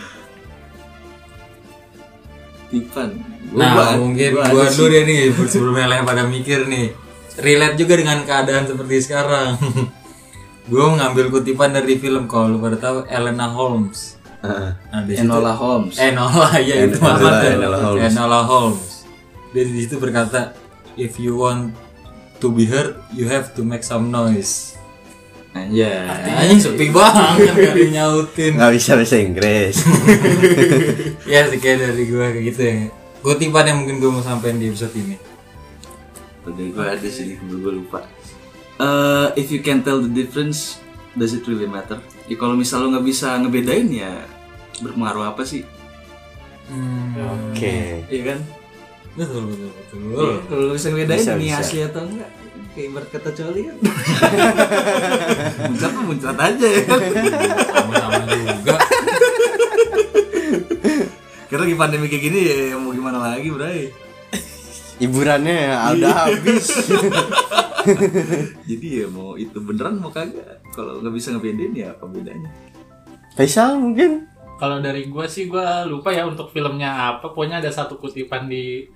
Tipan. 2.71 3.09
Gua- 3.47 3.61
Nah 3.61 3.71
gua- 3.71 3.99
mungkin 4.01 4.29
gua 4.33 4.45
gua 4.51 4.67
dulu 4.67 4.87
deh 4.89 5.03
nih 5.05 5.21
sebelumnya 5.47 5.87
yang 5.93 6.03
pada 6.03 6.27
mikir 6.27 6.67
nih 6.67 6.91
Relate 7.37 7.77
juga 7.77 7.95
dengan 7.95 8.19
keadaan 8.23 8.67
seperti 8.67 8.97
sekarang 9.01 9.55
Gue 10.71 10.83
mengambil 10.83 11.31
kutipan 11.31 11.71
dari 11.71 11.95
film 11.95 12.27
kalau 12.27 12.51
lu 12.51 12.59
pada 12.59 12.75
tahu 12.75 12.97
Elena 13.07 13.47
Holmes 13.47 14.19
Heeh. 14.45 14.71
Nah 14.93 15.01
Enola 15.09 15.53
Holmes. 15.57 15.97
Enola 15.97 16.49
ya 16.61 16.85
itu 16.85 17.01
Enola, 17.01 17.17
Muhammad 17.17 17.33
tuh. 17.33 17.51
Enola 17.57 17.79
Holmes. 17.81 18.13
Enola 18.13 18.41
Holmes. 18.45 18.85
Dia 19.57 19.63
di 19.65 19.81
situ 19.81 19.97
berkata, 19.97 20.53
if 21.01 21.17
you 21.17 21.41
want 21.41 21.73
to 22.45 22.53
be 22.53 22.69
heard, 22.69 23.01
you 23.17 23.25
have 23.25 23.57
to 23.57 23.65
make 23.65 23.81
some 23.81 24.13
noise. 24.13 24.77
Anjay. 25.55 25.87
Anjing 26.29 26.61
sepi 26.61 26.91
banget 26.91 27.57
gak 27.57 27.79
dinyautin. 27.79 28.53
Nggak 28.59 28.73
bisa 28.75 28.91
bahasa 28.99 29.17
Inggris. 29.23 29.77
ya 31.31 31.47
sih 31.47 31.59
kayak 31.63 31.79
dari 31.89 32.05
gue 32.11 32.27
kayak 32.27 32.45
gitu 32.53 32.61
ya. 32.61 32.75
Kutipan 33.25 33.65
yang 33.65 33.79
mungkin 33.81 33.97
gue 34.03 34.11
mau 34.13 34.21
sampein 34.21 34.61
di 34.61 34.69
episode 34.69 34.93
ini. 34.99 35.17
Udah 36.45 36.67
gue 36.69 36.85
ada 36.85 37.09
sih, 37.09 37.39
gue 37.41 37.73
lupa. 37.73 38.05
Eh, 38.83 39.27
if 39.39 39.49
you 39.55 39.63
can 39.63 39.81
tell 39.87 40.03
the 40.03 40.11
difference, 40.11 40.83
does 41.15 41.33
it 41.33 41.47
really 41.47 41.71
matter? 41.71 42.03
Ya 42.27 42.35
kalau 42.35 42.59
misal 42.59 42.83
lo 42.83 42.91
nggak 42.91 43.07
bisa 43.07 43.39
ngebedain 43.39 43.89
ya 43.95 44.34
berpengaruh 44.83 45.35
apa 45.35 45.43
sih? 45.47 45.63
Oke. 47.53 48.03
Iya 48.09 48.23
kan? 48.35 48.39
Betul 49.15 49.43
betul 49.47 49.71
betul. 49.71 49.99
Iya, 50.03 50.35
Kalau 50.51 50.73
bisa 50.75 50.87
ngebedain 50.91 51.21
Bisa, 51.23 51.33
ini 51.39 51.49
asli 51.55 51.81
atau 51.87 52.03
enggak? 52.03 52.31
Kayak 52.75 52.87
ibarat 52.91 53.09
kata 53.15 53.31
coli 53.31 53.61
kan. 53.71 53.77
muncrat 55.71 55.93
mah 55.95 56.05
muncrat 56.11 56.39
aja 56.43 56.67
ya. 56.67 56.83
Sama-sama 57.71 58.23
juga. 58.27 58.77
Karena 61.47 61.63
lagi 61.71 61.77
pandemi 61.79 62.07
kayak 62.11 62.23
gini 62.27 62.41
ya 62.51 62.75
mau 62.75 62.91
gimana 62.91 63.19
lagi, 63.23 63.47
Bray. 63.55 63.95
Hiburannya 64.99 65.55
ya 65.71 65.75
udah 65.95 66.15
habis. 66.27 66.67
Jadi 68.71 68.87
ya 69.03 69.07
mau 69.07 69.39
itu 69.39 69.55
beneran 69.63 70.03
mau 70.03 70.11
kagak. 70.11 70.59
Kalau 70.75 70.99
nggak 70.99 71.15
bisa 71.15 71.31
ngebedain 71.31 71.71
ya 71.79 71.95
apa 71.95 72.11
bedanya? 72.11 72.51
Faisal 73.39 73.79
mungkin? 73.79 74.27
Kalau 74.59 74.79
dari 74.79 75.11
gue 75.11 75.27
sih 75.27 75.51
gue 75.51 75.67
lupa 75.91 76.15
ya 76.15 76.25
untuk 76.25 76.51
filmnya 76.55 77.15
apa. 77.15 77.31
Pokoknya 77.31 77.59
ada 77.59 77.71
satu 77.71 77.99
kutipan 77.99 78.47
di 78.47 78.87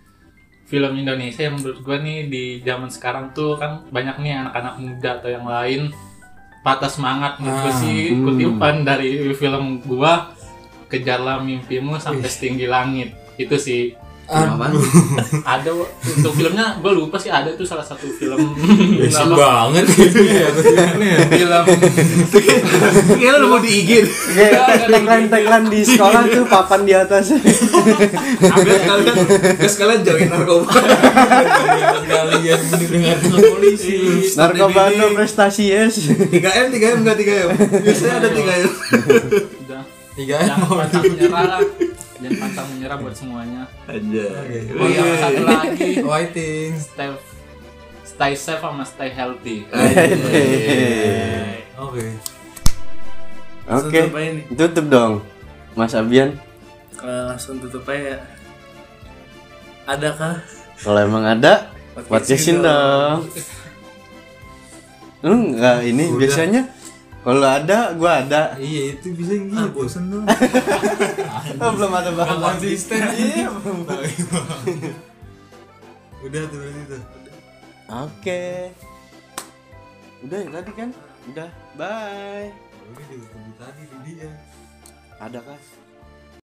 film 0.68 1.00
Indonesia 1.00 1.48
yang 1.48 1.56
menurut 1.56 1.80
gue 1.80 1.96
nih 1.96 2.18
di 2.28 2.44
zaman 2.60 2.92
sekarang 2.92 3.32
tuh 3.32 3.56
kan 3.56 3.88
banyak 3.88 4.20
nih 4.20 4.32
anak-anak 4.36 4.74
muda 4.76 5.10
atau 5.18 5.28
yang 5.32 5.46
lain 5.48 5.82
patah 6.62 6.90
semangat. 6.90 7.40
Menurut 7.40 7.58
gue 7.64 7.74
sih 7.82 8.00
kutipan 8.22 8.84
dari 8.84 9.32
film 9.34 9.80
gue 9.82 10.12
kejarlah 10.88 11.40
mimpimu 11.44 12.00
sampai 12.00 12.28
setinggi 12.28 12.66
langit. 12.68 13.12
Itu 13.36 13.56
sih 13.56 13.96
Aduh. 14.28 14.60
Ah. 14.60 15.52
ada 15.56 15.72
untuk 16.04 16.32
filmnya 16.36 16.76
gue 16.84 16.92
lupa 16.92 17.16
sih 17.16 17.32
ada 17.32 17.48
tuh 17.56 17.64
salah 17.64 17.80
satu 17.80 18.12
film. 18.12 18.36
Basic 19.00 19.24
banget 19.32 19.84
gitu 19.88 20.20
ya 20.20 20.48
film. 20.52 21.64
Kayaknya 23.16 23.38
lu 23.42 23.46
mau 23.48 23.60
diigit 23.64 24.04
tagline 24.84 25.32
tagline 25.32 25.66
di 25.72 25.80
sekolah 25.80 26.28
tuh 26.28 26.44
papan 26.44 26.80
di 26.84 26.92
atas. 26.92 27.32
Ambil 27.32 28.76
kalian 28.84 29.16
terus 29.56 29.74
kalian 29.80 30.00
jauhin 30.04 30.28
narkoba. 30.28 30.76
Kalian 32.04 32.44
ya, 32.44 33.16
polisi. 33.48 34.28
Narkoba 34.36 34.92
no 34.92 35.16
prestasi 35.16 35.72
yes. 35.72 36.04
Tiga 36.28 36.52
m 36.52 36.68
tiga 36.68 36.92
m 36.92 37.00
enggak 37.00 37.16
tiga 37.16 37.32
m. 37.48 37.56
Biasanya 37.56 38.14
ada 38.20 38.28
tiga 38.28 38.52
m. 38.60 38.70
Tiga 39.56 39.76
m. 39.80 39.86
3M 40.18 40.58
dan 42.18 42.32
pantang 42.38 42.66
menyerah 42.74 42.98
buat 42.98 43.14
semuanya. 43.14 43.62
Aja. 43.86 44.26
Oh, 44.74 44.84
okay. 44.86 44.98
yang 44.98 45.18
satu 45.22 45.42
lagi 45.46 45.90
oh, 46.02 46.10
waiting 46.10 46.70
stay 46.74 47.08
stay 48.02 48.32
safe 48.34 48.62
sama 48.62 48.82
stay 48.82 49.10
healthy. 49.14 49.66
Oke. 51.78 52.06
Oke. 53.68 54.00
Tutup 54.54 54.86
dong. 54.90 55.12
Mas 55.78 55.94
Abian. 55.94 56.34
Uh, 56.98 57.30
langsung 57.30 57.62
tutup 57.62 57.86
aja. 57.86 58.16
Ya. 58.16 58.18
Adakah? 59.86 60.42
Kalau 60.82 61.00
emang 61.00 61.22
ada, 61.22 61.70
podcastin 61.94 62.60
dong. 62.60 63.30
Enggak 65.22 65.82
ini 65.86 66.06
Udah. 66.10 66.18
biasanya 66.18 66.62
kalau 67.28 67.44
ada, 67.44 67.92
gua 67.92 68.24
ada. 68.24 68.56
Iya 68.56 68.96
itu 68.96 69.12
bisa 69.12 69.36
gitu. 69.36 69.52
ah, 69.52 69.68
bosen 69.68 70.08
dong. 70.08 70.24
Oh, 71.60 71.70
belum 71.76 71.92
ada 71.92 72.10
bahan 72.16 72.38
konsisten 72.40 73.02
iya 73.18 73.50
udah 76.18 76.42
tuh 76.50 76.58
berarti 76.60 76.82
tuh 76.88 77.02
Oke. 77.88 78.44
Udah 80.20 80.38
ya 80.44 80.48
tadi 80.60 80.72
kan? 80.76 80.90
Udah, 81.32 81.48
bye. 81.72 82.48
Gue 82.92 83.04
juga 83.08 83.26
tadi 83.56 83.82
di 83.88 83.98
dia. 84.12 84.32
Ada 85.16 85.40
kah? 85.40 85.60